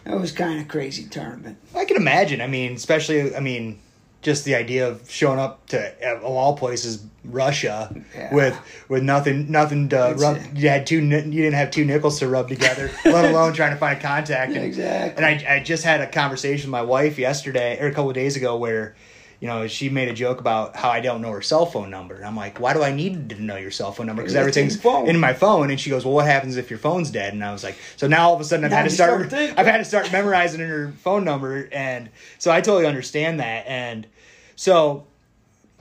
it 0.06 0.14
was 0.18 0.32
kind 0.32 0.60
of 0.60 0.68
crazy 0.68 1.06
tournament. 1.08 1.56
I 1.74 1.84
can 1.84 1.96
imagine. 1.96 2.40
I 2.40 2.46
mean, 2.46 2.72
especially, 2.74 3.34
I 3.34 3.40
mean, 3.40 3.78
just 4.22 4.44
the 4.44 4.54
idea 4.54 4.88
of 4.88 5.10
showing 5.10 5.38
up 5.38 5.66
to 5.68 5.92
of 6.08 6.22
all 6.22 6.56
places, 6.56 7.04
Russia, 7.24 7.94
Yeah. 8.16 8.32
with 8.34 8.56
with 8.88 9.02
nothing, 9.02 9.50
nothing 9.50 9.88
to 9.90 9.96
That's 9.96 10.22
rub. 10.22 10.36
it. 10.36 10.42
You 10.56 10.68
had 10.68 10.86
two, 10.86 11.00
you 11.00 11.10
didn't 11.42 11.54
have 11.54 11.70
two 11.70 11.84
nickels 11.84 12.18
to 12.20 12.28
rub 12.28 12.48
together, 12.48 12.90
let 13.04 13.24
alone 13.24 13.52
trying 13.52 13.72
to 13.72 13.78
find 13.78 13.98
a 13.98 14.00
contact. 14.02 14.52
And, 14.52 14.64
Exactly. 14.64 15.24
And 15.24 15.26
I, 15.46 15.56
I 15.56 15.60
just 15.60 15.82
had 15.84 16.00
a 16.00 16.06
conversation 16.06 16.68
with 16.68 16.72
my 16.72 16.82
wife 16.82 17.18
yesterday 17.18 17.78
or 17.80 17.86
a 17.88 17.90
couple 17.92 18.10
of 18.10 18.14
days 18.14 18.36
ago 18.36 18.56
where. 18.56 18.94
You 19.42 19.48
know, 19.48 19.66
she 19.66 19.88
made 19.88 20.06
a 20.06 20.12
joke 20.12 20.38
about 20.38 20.76
how 20.76 20.90
I 20.90 21.00
don't 21.00 21.20
know 21.20 21.32
her 21.32 21.42
cell 21.42 21.66
phone 21.66 21.90
number. 21.90 22.14
And 22.14 22.24
I'm 22.24 22.36
like, 22.36 22.60
why 22.60 22.74
do 22.74 22.84
I 22.84 22.92
need 22.92 23.30
to 23.30 23.42
know 23.42 23.56
your 23.56 23.72
cell 23.72 23.90
phone 23.90 24.06
number? 24.06 24.22
Because 24.22 24.36
everything's 24.36 24.80
phone. 24.80 25.08
in 25.08 25.18
my 25.18 25.32
phone. 25.32 25.68
And 25.68 25.80
she 25.80 25.90
goes, 25.90 26.04
well, 26.04 26.14
what 26.14 26.26
happens 26.26 26.56
if 26.56 26.70
your 26.70 26.78
phone's 26.78 27.10
dead? 27.10 27.32
And 27.32 27.42
I 27.42 27.50
was 27.50 27.64
like, 27.64 27.76
so 27.96 28.06
now 28.06 28.28
all 28.28 28.36
of 28.36 28.40
a 28.40 28.44
sudden 28.44 28.64
I've 28.64 28.70
Now 28.70 28.76
had 28.76 28.82
to 28.84 28.90
start, 28.90 29.30
start. 29.30 29.54
I've 29.58 29.66
had 29.66 29.78
to 29.78 29.84
start 29.84 30.12
memorizing 30.12 30.60
her 30.60 30.92
phone 30.98 31.24
number. 31.24 31.68
And 31.72 32.10
so 32.38 32.52
I 32.52 32.60
totally 32.60 32.86
understand 32.86 33.40
that. 33.40 33.66
And 33.66 34.06
so 34.54 35.08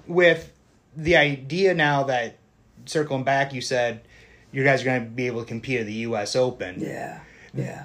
with 0.08 0.52
the 0.98 1.18
idea 1.18 1.76
now 1.76 2.02
that 2.06 2.40
circling 2.88 3.26
back, 3.26 3.54
you 3.54 3.62
said 3.62 4.02
you 4.52 4.64
guys 4.64 4.82
are 4.82 4.86
going 4.86 5.06
to 5.06 5.12
be 5.12 5.28
able 5.28 5.42
to 5.42 5.48
compete 5.48 5.80
at 5.80 5.86
the 5.86 5.94
U.S. 5.94 6.36
Open. 6.36 6.80
Yeah, 6.80 7.20
yeah. 7.54 7.84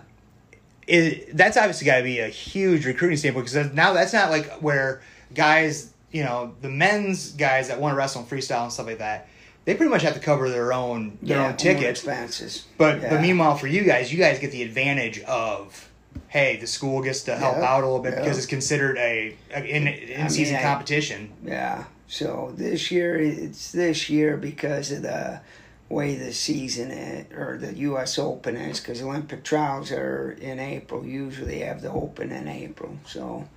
It, 0.87 1.37
that's 1.37 1.59
obviously 1.59 1.85
got 1.85 1.99
to 1.99 2.03
be 2.03 2.21
a 2.21 2.29
huge 2.29 2.87
recruiting 2.87 3.19
standpoint 3.19 3.51
because 3.51 3.75
now 3.75 3.93
that's 3.93 4.15
not 4.15 4.31
like 4.31 4.51
where 4.62 5.03
guys, 5.35 5.93
you 6.12 6.23
know, 6.25 6.55
the 6.62 6.69
men's 6.69 7.33
guys 7.33 7.69
that 7.69 7.81
want 7.81 7.93
to 7.93 7.97
wrestle 7.97 8.23
in 8.23 8.27
freestyle 8.29 8.65
and 8.65 8.73
stuff 8.73 8.87
like 8.87 8.99
that, 8.99 9.29
they 9.65 9.75
pretty 9.75 9.91
much 9.91 10.03
have 10.03 10.15
to 10.15 10.21
cover 10.21 10.49
their 10.49 10.73
own 10.73 11.19
their 11.23 11.39
yeah, 11.39 11.49
own 11.49 11.57
tickets. 11.57 12.01
expenses. 12.01 12.67
But 12.79 13.01
yeah. 13.03 13.11
but 13.11 13.21
meanwhile, 13.21 13.57
for 13.57 13.67
you 13.67 13.85
guys, 13.85 14.12
you 14.12 14.19
guys 14.19 14.39
get 14.39 14.53
the 14.53 14.62
advantage 14.62 15.21
of, 15.23 15.89
hey, 16.29 16.57
the 16.57 16.67
school 16.69 17.03
gets 17.03 17.23
to 17.25 17.37
help 17.37 17.57
Yeah, 17.57 17.65
out 17.65 17.83
a 17.83 17.87
little 17.87 18.03
bit 18.03 18.15
yeah. 18.15 18.21
because 18.21 18.39
it's 18.39 18.47
considered 18.47 18.97
a, 18.99 19.37
a 19.55 19.65
in 19.65 19.89
in 19.89 20.29
season 20.31 20.57
I- 20.57 20.62
competition. 20.62 21.33
Yeah. 21.45 21.85
So 22.09 22.53
this 22.57 22.93
year 22.93 23.19
it's 23.19 23.73
this 23.73 24.09
year 24.09 24.37
because 24.37 24.93
of 24.93 25.03
the 25.03 25.41
way 25.89 26.15
the 26.15 26.33
season 26.33 26.91
is, 26.93 27.33
or 27.37 27.59
the 27.59 27.75
U.S. 27.79 28.19
Open 28.19 28.57
is 28.57 28.79
because 28.81 29.03
Olympic 29.03 29.43
trials 29.43 29.91
are 29.91 30.33
in 30.41 30.61
April. 30.61 31.05
Usually 31.05 31.61
have 31.61 31.83
the 31.83 31.91
Open 31.91 32.31
in 32.31 32.47
April, 32.47 32.97
so 33.07 33.49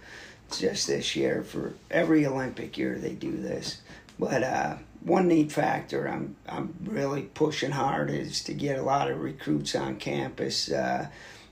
just 0.58 0.88
this 0.88 1.16
year 1.16 1.44
for 1.44 1.74
every 1.92 2.26
Olympic 2.26 2.78
year 2.78 2.98
they 2.98 3.14
do 3.14 3.32
this. 3.32 3.82
But 4.18 4.44
uh, 4.44 4.76
one 5.02 5.28
neat 5.28 5.52
factor 5.52 6.08
I'm 6.08 6.36
I'm 6.48 6.74
really 6.84 7.24
pushing 7.24 7.72
hard 7.72 8.10
is 8.10 8.44
to 8.46 8.54
get 8.54 8.80
a 8.80 8.84
lot 8.84 9.10
of 9.10 9.20
recruits 9.20 9.76
on 9.76 9.98
campus. 9.98 10.72
Uh, 10.72 11.08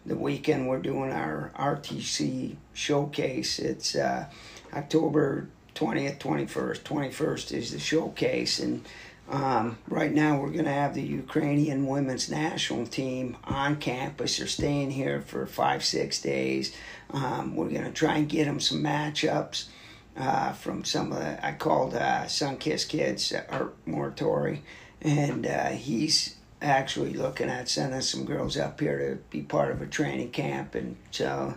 the 0.05 0.15
weekend 0.15 0.67
we're 0.67 0.79
doing 0.79 1.11
our 1.11 1.51
RTC 1.57 2.55
showcase. 2.73 3.59
It's 3.59 3.93
uh, 3.95 4.27
October 4.73 5.49
20th, 5.75 6.17
21st. 6.17 6.79
21st 6.79 7.51
is 7.51 7.71
the 7.71 7.79
showcase, 7.79 8.59
and 8.59 8.85
um, 9.29 9.77
right 9.87 10.13
now 10.13 10.39
we're 10.39 10.51
going 10.51 10.65
to 10.65 10.71
have 10.71 10.93
the 10.93 11.01
Ukrainian 11.01 11.85
women's 11.85 12.29
national 12.29 12.85
team 12.87 13.37
on 13.43 13.77
campus. 13.77 14.37
They're 14.37 14.47
staying 14.47 14.91
here 14.91 15.21
for 15.21 15.45
five, 15.45 15.83
six 15.83 16.21
days. 16.21 16.75
Um, 17.11 17.55
we're 17.55 17.69
going 17.69 17.83
to 17.83 17.91
try 17.91 18.17
and 18.17 18.29
get 18.29 18.45
them 18.45 18.59
some 18.59 18.83
matchups. 18.83 19.67
Uh, 20.15 20.51
from 20.51 20.83
some 20.83 21.11
of 21.11 21.19
the, 21.19 21.45
I 21.45 21.51
called 21.51 21.93
uh, 21.93 22.25
Kiss 22.59 22.85
Kids, 22.85 23.31
Art 23.49 23.75
Martori, 23.85 24.61
and 24.99 25.45
uh, 25.45 25.67
he's 25.67 26.37
actually 26.59 27.13
looking 27.13 27.49
at 27.49 27.69
sending 27.69 28.01
some 28.01 28.25
girls 28.25 28.57
up 28.57 28.79
here 28.79 28.97
to 28.97 29.15
be 29.29 29.43
part 29.43 29.71
of 29.71 29.79
a 29.79 29.85
training 29.85 30.31
camp, 30.31 30.73
and 30.73 30.95
so 31.11 31.53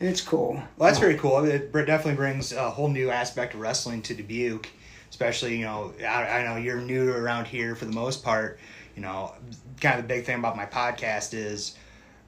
it's 0.00 0.22
cool. 0.22 0.54
Well, 0.76 0.88
that's 0.88 0.98
very 0.98 1.16
cool. 1.16 1.44
It 1.44 1.70
definitely 1.72 2.14
brings 2.14 2.50
a 2.52 2.70
whole 2.70 2.88
new 2.88 3.10
aspect 3.10 3.52
of 3.52 3.60
wrestling 3.60 4.00
to 4.02 4.14
Dubuque, 4.14 4.70
especially 5.10 5.56
you 5.56 5.64
know 5.64 5.92
I, 6.00 6.40
I 6.40 6.44
know 6.44 6.56
you're 6.56 6.80
new 6.80 7.10
around 7.10 7.46
here 7.46 7.74
for 7.74 7.84
the 7.84 7.92
most 7.92 8.22
part. 8.24 8.58
You 8.94 9.02
know, 9.02 9.32
kind 9.80 9.98
of 9.98 10.02
the 10.02 10.08
big 10.08 10.24
thing 10.24 10.38
about 10.38 10.56
my 10.56 10.66
podcast 10.66 11.32
is 11.32 11.76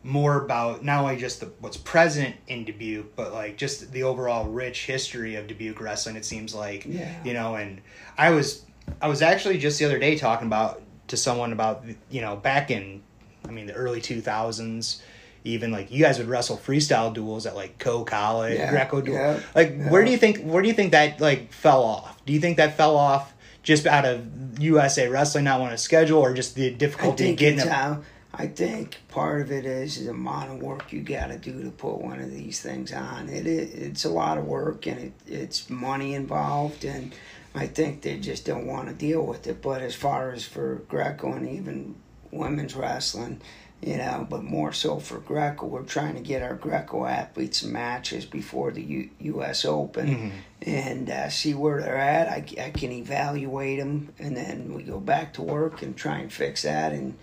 more 0.02 0.42
about 0.44 0.82
not 0.84 1.02
only 1.02 1.16
just 1.16 1.40
the 1.40 1.46
what's 1.60 1.76
present 1.76 2.34
in 2.48 2.64
Dubuque, 2.64 3.14
but 3.16 3.32
like 3.32 3.56
just 3.56 3.92
the 3.92 4.02
overall 4.04 4.48
rich 4.48 4.86
history 4.86 5.34
of 5.34 5.46
Dubuque 5.46 5.80
wrestling. 5.80 6.16
It 6.16 6.24
seems 6.24 6.54
like, 6.54 6.86
yeah. 6.86 7.12
you 7.24 7.34
know, 7.34 7.56
and 7.56 7.80
I 8.16 8.30
was 8.30 8.64
I 9.02 9.08
was 9.08 9.22
actually 9.22 9.58
just 9.58 9.78
the 9.78 9.84
other 9.84 9.98
day 9.98 10.16
talking 10.16 10.46
about 10.46 10.82
to 11.08 11.16
someone 11.16 11.52
about 11.52 11.84
you 12.08 12.20
know 12.20 12.36
back 12.36 12.70
in 12.70 13.02
I 13.46 13.50
mean 13.50 13.66
the 13.66 13.74
early 13.74 14.00
two 14.00 14.20
thousands. 14.20 15.02
Even 15.44 15.72
like 15.72 15.90
you 15.90 16.02
guys 16.02 16.18
would 16.18 16.28
wrestle 16.28 16.56
freestyle 16.56 17.12
duels 17.12 17.46
at 17.46 17.54
like 17.54 17.78
Coe 17.78 18.04
College, 18.04 18.58
yeah, 18.58 18.70
Greco 18.70 19.00
duel. 19.00 19.16
Yeah, 19.16 19.40
like 19.54 19.70
yeah. 19.70 19.90
where 19.90 20.04
do 20.04 20.10
you 20.10 20.18
think 20.18 20.42
where 20.42 20.62
do 20.62 20.68
you 20.68 20.74
think 20.74 20.92
that 20.92 21.20
like 21.20 21.52
fell 21.52 21.82
off? 21.82 22.24
Do 22.26 22.32
you 22.32 22.40
think 22.40 22.58
that 22.58 22.76
fell 22.76 22.96
off 22.96 23.32
just 23.62 23.86
out 23.86 24.04
of 24.04 24.58
USA 24.58 25.08
wrestling 25.08 25.44
not 25.44 25.60
wanting 25.60 25.76
to 25.76 25.82
schedule, 25.82 26.18
or 26.18 26.34
just 26.34 26.54
the 26.54 26.70
difficulty 26.70 27.34
getting? 27.34 27.60
It? 27.60 27.98
I 28.32 28.46
think 28.46 28.96
part 29.08 29.40
of 29.40 29.50
it 29.50 29.66
is 29.66 30.04
the 30.04 30.10
amount 30.10 30.52
of 30.52 30.62
work 30.62 30.92
you 30.92 31.02
got 31.02 31.26
to 31.28 31.38
do 31.38 31.64
to 31.64 31.70
put 31.70 32.00
one 32.00 32.20
of 32.20 32.30
these 32.30 32.60
things 32.60 32.92
on. 32.92 33.28
It, 33.28 33.46
it 33.46 33.74
it's 33.74 34.04
a 34.04 34.10
lot 34.10 34.38
of 34.38 34.46
work 34.46 34.86
and 34.86 34.98
it, 34.98 35.12
it's 35.26 35.68
money 35.68 36.14
involved, 36.14 36.84
and 36.84 37.12
I 37.54 37.66
think 37.66 38.02
they 38.02 38.18
just 38.18 38.46
don't 38.46 38.66
want 38.66 38.88
to 38.88 38.94
deal 38.94 39.22
with 39.26 39.46
it. 39.46 39.60
But 39.60 39.82
as 39.82 39.94
far 39.94 40.30
as 40.30 40.44
for 40.44 40.76
Greco 40.88 41.32
and 41.32 41.48
even 41.48 41.96
women's 42.30 42.76
wrestling, 42.76 43.40
you 43.82 43.96
know, 43.96 44.26
but 44.28 44.44
more 44.44 44.72
so 44.72 44.98
for 44.98 45.18
Greco. 45.18 45.66
We're 45.66 45.82
trying 45.82 46.14
to 46.14 46.20
get 46.20 46.42
our 46.42 46.54
Greco 46.54 47.06
athletes 47.06 47.62
matches 47.62 48.26
before 48.26 48.72
the 48.72 48.82
U- 48.82 49.10
U.S. 49.20 49.64
Open 49.64 50.06
mm-hmm. 50.06 50.70
and 50.70 51.08
uh, 51.08 51.30
see 51.30 51.54
where 51.54 51.80
they're 51.80 51.96
at. 51.96 52.28
I, 52.28 52.44
I 52.62 52.70
can 52.70 52.92
evaluate 52.92 53.78
them, 53.78 54.12
and 54.18 54.36
then 54.36 54.74
we 54.74 54.82
go 54.82 55.00
back 55.00 55.32
to 55.34 55.42
work 55.42 55.82
and 55.82 55.96
try 55.96 56.18
and 56.18 56.30
fix 56.30 56.62
that. 56.62 56.92
And, 56.92 57.16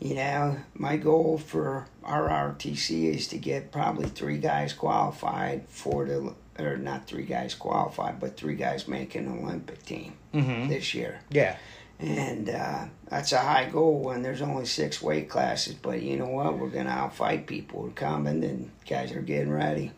you 0.00 0.14
know, 0.14 0.56
my 0.74 0.96
goal 0.98 1.38
for 1.38 1.88
our 2.04 2.28
RTC 2.28 3.12
is 3.12 3.26
to 3.28 3.38
get 3.38 3.72
probably 3.72 4.08
three 4.08 4.38
guys 4.38 4.72
qualified 4.72 5.64
for 5.68 6.04
the, 6.04 6.32
or 6.60 6.76
not 6.76 7.08
three 7.08 7.24
guys 7.24 7.56
qualified, 7.56 8.20
but 8.20 8.36
three 8.36 8.54
guys 8.54 8.86
making 8.86 9.26
an 9.26 9.40
Olympic 9.40 9.84
team 9.84 10.14
mm-hmm. 10.32 10.68
this 10.68 10.94
year. 10.94 11.22
Yeah 11.30 11.56
and 11.98 12.48
uh, 12.48 12.84
that's 13.08 13.32
a 13.32 13.38
high 13.38 13.68
goal 13.70 14.00
when 14.00 14.22
there's 14.22 14.42
only 14.42 14.66
six 14.66 15.00
weight 15.00 15.28
classes. 15.28 15.74
But 15.74 16.02
you 16.02 16.16
know 16.16 16.28
what? 16.28 16.58
We're 16.58 16.68
gonna 16.68 16.90
outfight 16.90 17.46
people 17.46 17.82
who 17.82 17.88
are 17.88 17.92
coming, 17.92 18.44
and 18.44 18.70
guys 18.88 19.12
are 19.12 19.22
getting 19.22 19.52
ready. 19.52 19.92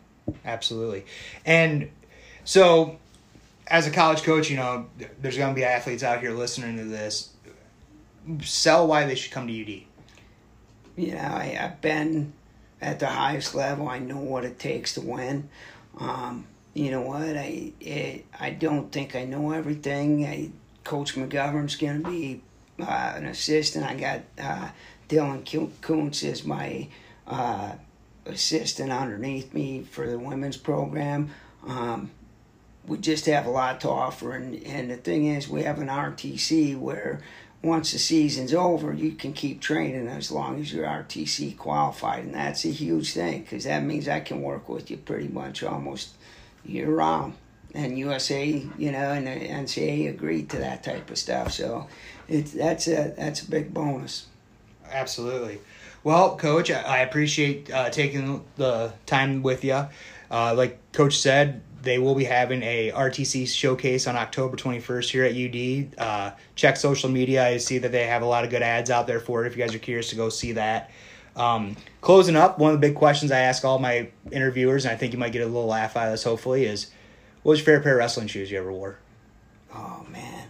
Absolutely, 0.45 1.05
and 1.45 1.89
so 2.43 2.97
as 3.67 3.87
a 3.87 3.91
college 3.91 4.23
coach, 4.23 4.49
you 4.49 4.57
know, 4.57 4.87
there's 5.21 5.37
gonna 5.37 5.53
be 5.53 5.63
athletes 5.63 6.03
out 6.03 6.21
here 6.21 6.31
listening 6.31 6.77
to 6.77 6.85
this. 6.85 7.31
Sell 8.41 8.87
why 8.87 9.05
they 9.05 9.15
should 9.15 9.31
come 9.31 9.47
to 9.47 9.61
UD. 9.61 9.83
You 10.95 11.13
know, 11.13 11.19
I, 11.19 11.55
have 11.59 11.79
been 11.81 12.33
at 12.81 12.99
the 12.99 13.07
highest 13.07 13.55
level. 13.55 13.87
I 13.87 13.99
know 13.99 14.17
what 14.17 14.43
it 14.43 14.59
takes 14.59 14.95
to 14.95 15.01
win. 15.01 15.49
Um, 15.99 16.45
you 16.73 16.91
know 16.91 17.01
what? 17.01 17.37
I 17.37 17.71
it, 17.79 18.25
I 18.39 18.51
don't 18.51 18.91
think 18.91 19.15
I 19.15 19.25
know 19.25 19.51
everything. 19.51 20.25
I 20.25 20.51
Coach 20.87 21.15
McGovern's 21.15 21.75
going 21.75 22.01
to 22.01 22.09
be 22.09 22.41
uh, 22.79 23.13
an 23.17 23.25
assistant. 23.25 23.85
I 23.85 23.95
got 23.95 24.21
uh, 24.41 24.69
Dylan 25.09 25.43
Kuntz 25.81 26.23
as 26.23 26.45
my 26.45 26.87
uh, 27.27 27.73
assistant 28.25 28.93
underneath 28.93 29.53
me 29.53 29.83
for 29.83 30.09
the 30.09 30.17
women's 30.17 30.55
program. 30.55 31.31
Um, 31.67 32.11
we 32.85 32.99
just 32.99 33.25
have 33.25 33.45
a 33.45 33.49
lot 33.49 33.81
to 33.81 33.89
offer, 33.89 34.31
and, 34.31 34.63
and 34.63 34.89
the 34.89 34.95
thing 34.95 35.25
is, 35.25 35.49
we 35.49 35.63
have 35.63 35.79
an 35.79 35.89
RTC 35.89 36.79
where 36.79 37.19
once 37.61 37.91
the 37.91 37.99
season's 37.99 38.53
over, 38.53 38.93
you 38.93 39.11
can 39.11 39.33
keep 39.33 39.59
training 39.59 40.07
as 40.07 40.31
long 40.31 40.61
as 40.61 40.71
you're 40.71 40.85
RTC 40.85 41.57
qualified, 41.57 42.23
and 42.23 42.33
that's 42.33 42.63
a 42.63 42.69
huge 42.69 43.11
thing 43.11 43.41
because 43.41 43.65
that 43.65 43.83
means 43.83 44.07
I 44.07 44.21
can 44.21 44.41
work 44.41 44.69
with 44.69 44.89
you 44.89 44.95
pretty 44.95 45.27
much 45.27 45.63
almost 45.63 46.15
year 46.63 46.89
round 46.89 47.33
and 47.73 47.97
USA, 47.97 48.65
you 48.77 48.91
know, 48.91 49.11
and 49.11 49.27
the 49.27 49.31
NCAA 49.31 50.09
agreed 50.09 50.49
to 50.51 50.57
that 50.57 50.83
type 50.83 51.09
of 51.09 51.17
stuff. 51.17 51.51
So 51.51 51.87
it's 52.27 52.51
that's 52.51 52.87
a 52.87 53.13
that's 53.17 53.41
a 53.41 53.49
big 53.49 53.73
bonus. 53.73 54.27
Absolutely. 54.89 55.59
Well, 56.03 56.37
Coach, 56.37 56.71
I 56.71 56.99
appreciate 56.99 57.71
uh, 57.71 57.89
taking 57.89 58.45
the 58.55 58.93
time 59.05 59.43
with 59.43 59.63
you. 59.63 59.87
Uh, 60.31 60.53
like 60.55 60.79
Coach 60.93 61.17
said, 61.17 61.61
they 61.81 61.99
will 61.99 62.15
be 62.15 62.23
having 62.23 62.63
a 62.63 62.91
RTC 62.91 63.47
showcase 63.47 64.07
on 64.07 64.15
October 64.15 64.55
21st 64.57 65.09
here 65.09 65.23
at 65.25 65.35
UD. 65.35 65.99
Uh, 65.99 66.31
check 66.55 66.77
social 66.77 67.09
media. 67.09 67.45
I 67.45 67.57
see 67.57 67.77
that 67.79 67.91
they 67.91 68.05
have 68.07 68.21
a 68.21 68.25
lot 68.25 68.43
of 68.43 68.49
good 68.49 68.61
ads 68.61 68.89
out 68.89 69.07
there 69.07 69.19
for 69.19 69.43
it. 69.43 69.47
If 69.47 69.57
you 69.57 69.63
guys 69.63 69.75
are 69.75 69.79
curious 69.79 70.09
to 70.11 70.15
go 70.15 70.29
see 70.29 70.53
that. 70.53 70.91
Um, 71.35 71.75
closing 72.01 72.35
up, 72.35 72.57
one 72.57 72.73
of 72.73 72.81
the 72.81 72.87
big 72.87 72.95
questions 72.95 73.31
I 73.31 73.39
ask 73.39 73.63
all 73.63 73.77
my 73.77 74.09
interviewers, 74.31 74.85
and 74.85 74.93
I 74.93 74.97
think 74.97 75.13
you 75.13 75.19
might 75.19 75.31
get 75.31 75.43
a 75.43 75.45
little 75.45 75.67
laugh 75.67 75.95
out 75.95 76.07
of 76.07 76.13
this, 76.13 76.23
hopefully, 76.23 76.65
is 76.65 76.87
what 77.47 77.53
was 77.53 77.59
your 77.59 77.65
favorite 77.67 77.83
pair 77.83 77.93
of 77.93 77.99
wrestling 77.99 78.27
shoes 78.27 78.51
you 78.51 78.57
ever 78.57 78.73
wore? 78.73 78.97
Oh 79.73 80.05
man, 80.11 80.49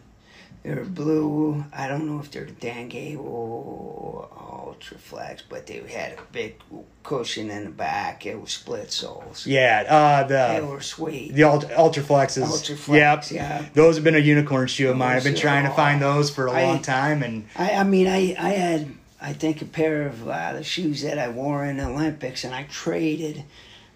they 0.63 0.73
were 0.73 0.83
blue. 0.83 1.63
I 1.71 1.87
don't 1.87 2.07
know 2.07 2.19
if 2.19 2.31
they're 2.31 2.45
Dan 2.45 2.89
Gable 2.89 4.27
Ultra 4.65 4.97
Flex, 4.97 5.43
but 5.47 5.67
they 5.67 5.75
had 5.87 6.13
a 6.13 6.21
big 6.31 6.55
cushion 7.03 7.51
in 7.51 7.65
the 7.65 7.69
back. 7.69 8.25
It 8.25 8.41
was 8.41 8.53
split 8.53 8.91
soles. 8.91 9.45
Yeah, 9.45 9.83
uh, 9.87 10.23
the 10.23 10.59
they 10.59 10.67
were 10.67 10.81
sweet. 10.81 11.35
The 11.35 11.43
Ultra 11.43 12.01
Flexes. 12.01 12.49
Ultra 12.49 12.75
Flex. 12.75 13.31
Yep. 13.31 13.39
Yeah. 13.39 13.65
Those 13.75 13.97
have 13.97 14.03
been 14.03 14.15
a 14.15 14.17
unicorn 14.17 14.65
shoe 14.65 14.89
of 14.89 14.97
mine. 14.97 15.17
I've 15.17 15.23
been 15.23 15.35
trying 15.35 15.65
to 15.65 15.75
find 15.75 16.01
those 16.01 16.31
for 16.31 16.47
a 16.47 16.51
I, 16.51 16.63
long 16.63 16.81
time, 16.81 17.21
and 17.21 17.47
I, 17.55 17.73
I 17.73 17.83
mean, 17.83 18.07
I, 18.07 18.35
I 18.39 18.49
had 18.53 18.87
I 19.21 19.33
think 19.33 19.61
a 19.61 19.65
pair 19.65 20.07
of 20.07 20.27
uh, 20.27 20.53
the 20.53 20.63
shoes 20.63 21.03
that 21.03 21.19
I 21.19 21.29
wore 21.29 21.63
in 21.63 21.77
the 21.77 21.85
Olympics, 21.85 22.43
and 22.43 22.55
I 22.55 22.63
traded 22.63 23.43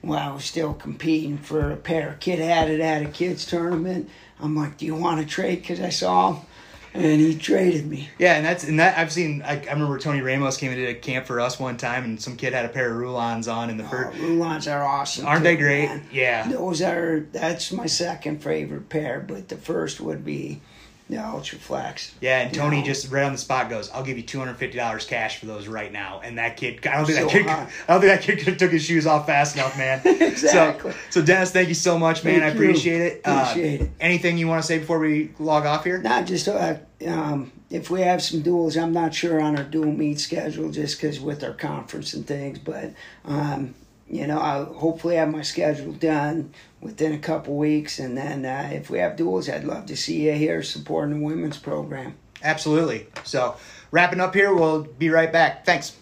while 0.02 0.32
I 0.32 0.34
was 0.34 0.46
still 0.46 0.74
competing 0.74 1.38
for 1.38 1.72
a 1.72 1.76
pair. 1.76 2.10
Of 2.10 2.20
Kid 2.20 2.40
had 2.40 2.70
it 2.70 2.80
at 2.80 3.04
a 3.04 3.06
kids 3.06 3.46
tournament. 3.46 4.10
I'm 4.40 4.56
like, 4.56 4.78
do 4.78 4.86
you 4.86 4.96
want 4.96 5.22
to 5.22 5.28
trade? 5.28 5.62
Because 5.62 5.80
I 5.80 5.90
saw 5.90 6.34
him, 6.34 6.46
and 6.94 7.22
he 7.22 7.38
traded 7.38 7.86
me. 7.86 8.10
Yeah, 8.18 8.36
and 8.36 8.46
that's 8.46 8.64
and 8.64 8.80
that 8.80 8.98
I've 8.98 9.12
seen. 9.12 9.44
I, 9.44 9.62
I 9.62 9.74
remember 9.74 10.00
Tony 10.00 10.22
Ramos 10.22 10.58
came 10.58 10.72
into 10.72 10.88
a 10.88 10.96
camp 10.96 11.28
for 11.28 11.40
us 11.40 11.60
one 11.60 11.78
time, 11.78 12.04
and 12.04 12.22
some 12.22 12.36
kid 12.36 12.54
had 12.54 12.66
a 12.66 12.70
pair 12.70 12.92
of 12.92 12.98
Rulons 12.98 13.48
on 13.48 13.70
in 13.70 13.78
the 13.78 13.86
oh, 13.86 13.90
first. 13.90 14.18
Rulons 14.20 14.68
are 14.68 14.84
awesome. 14.84 15.28
Aren't 15.28 15.42
too, 15.42 15.50
they 15.50 15.58
great? 15.58 15.86
Man. 15.86 16.08
Yeah. 16.12 16.48
Those 16.48 16.82
are. 16.82 17.20
That's 17.32 17.72
my 17.72 17.86
second 17.86 18.42
favorite 18.42 18.90
pair, 18.90 19.20
but 19.20 19.50
the 19.50 19.58
first 19.58 20.02
would 20.02 20.26
be 20.26 20.62
yeah, 21.12 21.30
Ultra 21.30 21.60
Flex. 21.60 22.16
Yeah, 22.22 22.40
and 22.40 22.54
Tony 22.54 22.80
no. 22.80 22.86
just 22.86 23.12
right 23.12 23.26
on 23.26 23.34
the 23.34 23.38
spot 23.38 23.70
goes, 23.70 23.90
"I'll 23.90 24.04
give 24.04 24.16
you 24.16 24.24
two 24.24 24.40
hundred 24.40 24.56
fifty 24.56 24.78
dollars 24.78 25.06
cash 25.06 25.40
for 25.40 25.46
those 25.46 25.68
right 25.68 25.92
now." 25.92 26.22
And 26.24 26.38
that 26.38 26.56
kid, 26.56 26.88
I 26.88 26.96
don't 26.96 27.06
think 27.06 27.18
so 27.18 27.26
that 27.26 27.32
kid, 27.32 27.46
hot. 27.48 27.70
I 27.90 27.94
don't 27.94 28.02
think 28.02 28.38
that 28.38 28.46
kid 28.46 28.58
took 28.58 28.72
his 28.72 28.84
shoes 28.84 29.06
off 29.06 29.26
fast 29.26 29.58
enough, 29.58 29.78
man. 29.78 30.02
exactly. 30.06 30.94
So, 30.94 31.20
so 31.20 31.22
Dennis, 31.22 31.52
thank 31.52 31.68
you 31.68 31.74
so 31.74 32.00
much, 32.00 32.24
man. 32.24 32.40
Thank 32.40 32.54
I 32.54 32.56
appreciate 32.56 33.02
it. 33.02 33.22
Appreciate 33.26 33.82
uh, 33.82 33.84
it. 33.84 33.92
Anything 34.00 34.38
you 34.38 34.48
want 34.48 34.62
to 34.62 34.68
say 34.68 34.80
before 34.80 35.00
we 35.00 35.34
log 35.38 35.66
off 35.66 35.84
here? 35.84 35.98
Not 35.98 36.28
just 36.28 36.48
uh, 36.48 36.78
um, 37.06 37.52
if 37.70 37.90
we 37.90 38.00
have 38.02 38.22
some 38.22 38.42
duels. 38.42 38.78
I'm 38.78 38.94
not 38.94 39.14
sure 39.14 39.42
on 39.42 39.58
our 39.58 39.66
dual 39.66 39.92
meet 39.92 40.22
schedule, 40.22 40.72
just 40.72 41.02
because 41.02 41.20
with 41.20 41.44
our 41.44 41.54
conference 41.54 42.14
and 42.14 42.26
things, 42.26 42.58
but. 42.58 42.94
Um, 43.26 43.76
you 44.12 44.28
know, 44.28 44.40
I'll 44.40 44.66
hopefully 44.66 45.16
have 45.16 45.30
my 45.30 45.42
schedule 45.42 45.94
done 45.94 46.54
within 46.82 47.14
a 47.14 47.20
couple 47.20 47.56
weeks, 47.58 47.98
and 47.98 48.18
then 48.18 48.46
uh, 48.46 48.70
if 48.74 48.90
we 48.90 49.00
have 49.00 49.16
duels, 49.16 49.50
I'd 49.50 49.64
love 49.64 49.86
to 49.88 49.96
see 49.96 50.28
you 50.28 50.34
here 50.34 50.62
supporting 50.62 51.20
the 51.20 51.26
women's 51.26 51.58
program. 51.58 52.16
Absolutely. 52.44 53.08
So 53.24 53.56
Wrapping 53.92 54.22
up 54.22 54.34
here, 54.34 54.54
we'll 54.54 54.84
be 54.84 55.10
right 55.10 55.32
back. 55.32 55.66
Thanks. 55.66 55.98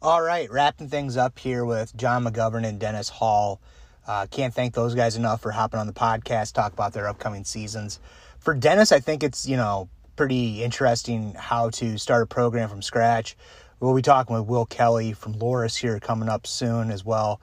All 0.00 0.22
right, 0.22 0.50
wrapping 0.50 0.88
things 0.88 1.16
up 1.16 1.38
here 1.38 1.64
with 1.64 1.96
Jon 1.96 2.24
McGovern 2.24 2.64
and 2.64 2.78
Dennis 2.78 3.08
Hall. 3.08 3.60
Uh, 4.06 4.26
can't 4.30 4.54
thank 4.54 4.74
those 4.74 4.94
guys 4.94 5.16
enough 5.16 5.40
for 5.40 5.50
hopping 5.50 5.80
on 5.80 5.88
the 5.88 5.92
podcast, 5.92 6.52
talk 6.52 6.72
about 6.72 6.92
their 6.92 7.08
upcoming 7.08 7.42
seasons. 7.44 7.98
For 8.38 8.54
Dennis, 8.54 8.92
I 8.92 9.00
think 9.00 9.24
it's 9.24 9.48
you 9.48 9.56
know 9.56 9.88
pretty 10.14 10.62
interesting 10.62 11.34
how 11.34 11.70
to 11.70 11.98
start 11.98 12.22
a 12.22 12.26
program 12.26 12.68
from 12.68 12.82
scratch. 12.82 13.36
We'll 13.80 13.94
be 13.94 14.02
talking 14.02 14.34
with 14.34 14.46
Will 14.46 14.66
Kelly 14.66 15.12
from 15.12 15.34
Loras 15.34 15.76
here 15.76 15.98
coming 16.00 16.28
up 16.28 16.46
soon 16.46 16.90
as 16.90 17.04
well. 17.04 17.40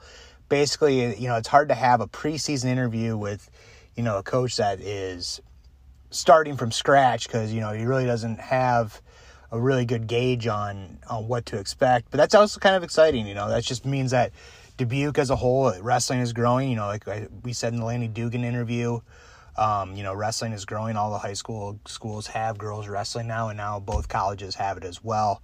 Basically, 0.48 1.16
you 1.18 1.28
know, 1.28 1.36
it's 1.36 1.48
hard 1.48 1.68
to 1.68 1.74
have 1.74 2.00
a 2.00 2.06
preseason 2.06 2.66
interview 2.66 3.16
with, 3.16 3.50
you 3.96 4.02
know, 4.02 4.18
a 4.18 4.22
coach 4.22 4.56
that 4.56 4.80
is 4.80 5.40
starting 6.12 6.56
from 6.56 6.70
scratch 6.70 7.26
because 7.26 7.52
you 7.52 7.60
know 7.60 7.72
he 7.72 7.84
really 7.84 8.04
doesn't 8.04 8.38
have 8.38 9.00
a 9.50 9.60
really 9.60 9.84
good 9.84 10.06
gauge 10.06 10.46
on 10.46 10.98
on 11.08 11.28
what 11.28 11.46
to 11.46 11.58
expect. 11.58 12.10
But 12.10 12.18
that's 12.18 12.34
also 12.34 12.60
kind 12.60 12.76
of 12.76 12.82
exciting, 12.82 13.26
you 13.26 13.34
know. 13.34 13.48
That 13.48 13.64
just 13.64 13.84
means 13.84 14.10
that 14.12 14.32
Dubuque 14.76 15.18
as 15.18 15.30
a 15.30 15.36
whole, 15.36 15.72
wrestling 15.80 16.20
is 16.20 16.32
growing. 16.32 16.70
You 16.70 16.76
know, 16.76 16.86
like 16.86 17.04
we 17.42 17.52
said 17.52 17.72
in 17.72 17.80
the 17.80 17.86
Lanny 17.86 18.08
Dugan 18.08 18.44
interview, 18.44 19.00
um, 19.56 19.94
you 19.96 20.02
know, 20.02 20.14
wrestling 20.14 20.52
is 20.52 20.64
growing. 20.64 20.96
All 20.96 21.10
the 21.10 21.18
high 21.18 21.34
school 21.34 21.78
schools 21.86 22.26
have 22.28 22.58
girls 22.58 22.88
wrestling 22.88 23.26
now, 23.26 23.48
and 23.48 23.56
now 23.56 23.80
both 23.80 24.08
colleges 24.08 24.54
have 24.54 24.76
it 24.76 24.84
as 24.84 25.02
well. 25.02 25.42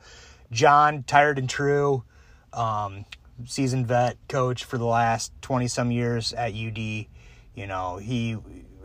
Jon, 0.51 1.03
tired 1.03 1.39
and 1.39 1.49
true, 1.49 2.05
um, 2.53 3.05
seasoned 3.45 3.87
vet 3.87 4.17
coach 4.29 4.65
for 4.65 4.79
the 4.79 4.87
last 4.87 5.33
twenty 5.43 5.69
some 5.69 5.91
years 5.91 6.33
at 6.33 6.55
UD. 6.55 6.79
You 6.79 7.67
know, 7.67 7.97
he 7.97 8.37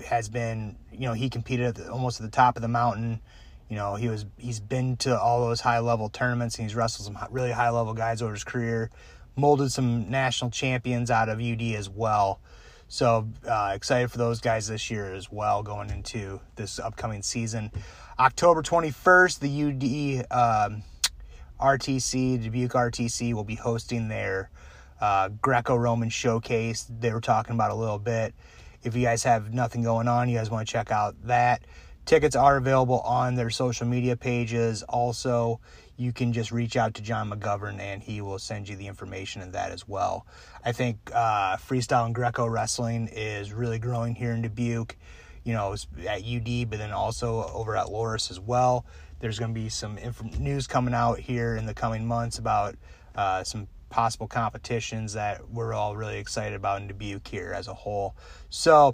has 0.08 0.30
been, 0.30 0.78
you 0.92 1.02
know, 1.02 1.14
he 1.14 1.30
competed 1.30 1.68
at 1.68 1.76
the, 1.76 1.92
almost 1.92 2.20
at 2.20 2.26
the 2.26 2.36
top 2.36 2.56
of 2.56 2.62
the 2.62 2.68
mountain 2.68 3.22
you 3.74 3.80
know, 3.80 3.96
he 3.96 4.08
was 4.08 4.28
he's 4.38 4.60
been 4.60 4.98
to 4.98 5.20
all 5.20 5.48
those 5.48 5.60
high 5.60 5.80
level 5.80 6.08
tournaments 6.08 6.60
and 6.60 6.68
he's 6.68 6.76
wrestled 6.76 7.08
some 7.08 7.18
really 7.32 7.52
high 7.52 7.72
level 7.72 7.96
guys 7.96 8.22
over 8.22 8.34
his 8.34 8.44
career, 8.44 8.92
molded 9.36 9.72
some 9.72 10.12
national 10.12 10.52
champions 10.52 11.10
out 11.10 11.28
of 11.28 11.40
UD 11.40 11.62
as 11.76 11.90
well. 11.90 12.40
So 12.88 13.28
uh, 13.50 13.72
excited 13.74 14.12
for 14.12 14.20
those 14.20 14.42
guys 14.42 14.68
this 14.68 14.92
year 14.92 15.16
as 15.16 15.32
well 15.32 15.64
going 15.64 15.90
into 15.90 16.40
this 16.56 16.78
upcoming 16.78 17.24
season. 17.24 17.72
October 18.20 18.62
21st, 18.62 19.40
the 19.40 20.28
UD 20.30 20.70
um, 20.70 20.84
RTC, 21.64 22.44
Dubuque 22.44 22.74
RTC, 22.74 23.34
will 23.34 23.46
be 23.46 23.56
hosting 23.56 24.10
their 24.10 24.50
uh, 25.00 25.30
Greco 25.30 25.76
Roman 25.78 26.10
showcase. 26.10 26.86
They 27.00 27.12
were 27.12 27.22
talking 27.22 27.56
about 27.56 27.72
a 27.72 27.76
little 27.76 28.00
bit. 28.00 28.34
If 28.84 28.96
you 28.96 29.04
guys 29.04 29.24
have 29.24 29.54
nothing 29.54 29.82
going 29.82 30.10
on, 30.10 30.28
you 30.28 30.38
guys 30.38 30.52
want 30.52 30.68
to 30.68 30.72
check 30.72 30.92
out 30.92 31.16
that. 31.26 31.64
Tickets 32.06 32.36
are 32.36 32.58
available 32.58 33.00
on 33.00 33.36
their 33.36 33.50
social 33.50 33.88
media 33.88 34.18
pages. 34.18 34.84
Also, 34.84 35.62
you 35.96 36.12
can 36.12 36.34
just 36.34 36.52
reach 36.52 36.76
out 36.76 36.96
to 36.96 37.02
Jon 37.02 37.30
McGovern 37.30 37.80
and 37.80 38.04
he 38.04 38.20
will 38.20 38.40
send 38.40 38.68
you 38.68 38.76
the 38.76 38.88
information 38.88 39.42
in 39.42 39.52
that 39.52 39.72
as 39.72 39.88
well. 39.88 40.28
I 40.66 40.74
think 40.74 40.98
uh, 41.14 41.56
freestyle 41.56 42.06
and 42.06 42.14
Greco 42.14 42.46
wrestling 42.46 43.08
is 43.08 43.54
really 43.54 43.80
growing 43.80 44.16
here 44.16 44.34
in 44.34 44.42
Dubuque, 44.42 44.98
you 45.46 45.54
know, 45.54 45.76
at 46.06 46.24
UD, 46.26 46.70
but 46.70 46.80
then 46.80 46.92
also 46.92 47.46
over 47.54 47.78
at 47.78 47.88
Loras 47.88 48.32
as 48.32 48.40
well. 48.40 48.86
There's 49.24 49.40
going 49.40 49.54
to 49.54 49.58
be 49.58 49.70
some 49.70 49.98
inf- 50.00 50.38
news 50.38 50.68
coming 50.68 50.94
out 50.94 51.18
here 51.18 51.56
in 51.56 51.66
the 51.66 51.74
coming 51.74 52.06
months 52.06 52.40
about 52.40 52.76
uh, 53.16 53.42
some 53.46 53.70
possible 53.90 54.28
competitions 54.28 55.14
that 55.14 55.50
we're 55.50 55.74
all 55.74 55.96
really 55.96 56.18
excited 56.18 56.56
about 56.56 56.82
in 56.82 56.90
Dubuque 56.90 57.26
here 57.26 57.54
as 57.56 57.70
a 57.70 57.74
whole. 57.74 58.18
So, 58.50 58.94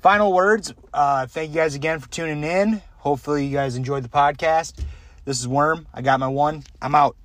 final 0.00 0.34
words. 0.34 0.74
Uh, 0.92 1.24
thank 1.24 1.48
you 1.48 1.54
guys 1.54 1.74
again 1.74 1.98
for 1.98 2.10
tuning 2.10 2.44
in. 2.44 2.82
Hopefully, 2.98 3.46
you 3.46 3.56
guys 3.56 3.74
enjoyed 3.74 4.02
the 4.02 4.10
podcast. 4.10 4.84
This 5.24 5.40
is 5.40 5.48
Worm. 5.48 5.86
I 5.94 6.02
got 6.02 6.20
my 6.20 6.28
one. 6.28 6.62
I'm 6.82 6.94
out. 6.94 7.16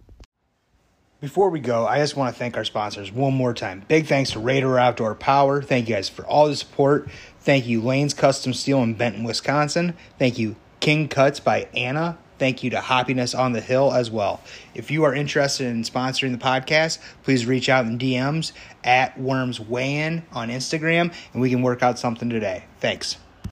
Before 1.19 1.49
we 1.49 1.59
go, 1.59 1.85
I 1.85 1.97
just 1.97 2.15
want 2.15 2.33
to 2.33 2.39
thank 2.39 2.55
our 2.55 2.63
sponsors 2.63 3.11
one 3.11 3.33
more 3.33 3.53
time. 3.53 3.83
Big 3.89 4.07
thanks 4.07 4.31
to 4.31 4.39
Raider 4.39 4.79
Outdoor 4.79 5.13
Power. 5.13 5.61
Thank 5.61 5.89
you 5.89 5.95
guys 5.95 6.07
for 6.07 6.25
all 6.25 6.47
the 6.47 6.55
support. 6.55 7.09
Thank 7.41 7.67
you, 7.67 7.81
Lane's 7.81 8.13
Custom 8.13 8.53
Steel 8.53 8.81
in 8.81 8.93
Benton, 8.93 9.25
Wisconsin. 9.25 9.95
Thank 10.17 10.39
you, 10.39 10.55
King 10.83 11.07
Cuts 11.07 11.39
by 11.39 11.69
Anna. 11.73 12.17
Thank 12.39 12.61
you 12.61 12.69
to 12.71 12.81
Happiness 12.81 13.33
on 13.33 13.53
the 13.53 13.61
Hill 13.61 13.93
as 13.93 14.11
well. 14.11 14.41
If 14.75 14.91
you 14.91 15.05
are 15.05 15.15
interested 15.15 15.67
in 15.67 15.83
sponsoring 15.83 16.33
the 16.33 16.37
podcast, 16.37 16.99
please 17.23 17.45
reach 17.45 17.69
out 17.69 17.85
in 17.85 17.97
DMs 17.97 18.51
at 18.83 19.17
Worms 19.17 19.61
Weigh 19.61 20.21
on 20.33 20.49
Instagram 20.49 21.13
and 21.31 21.41
we 21.41 21.49
can 21.49 21.61
work 21.61 21.83
out 21.83 21.99
something 21.99 22.29
today. 22.29 22.65
Thanks. 22.81 23.15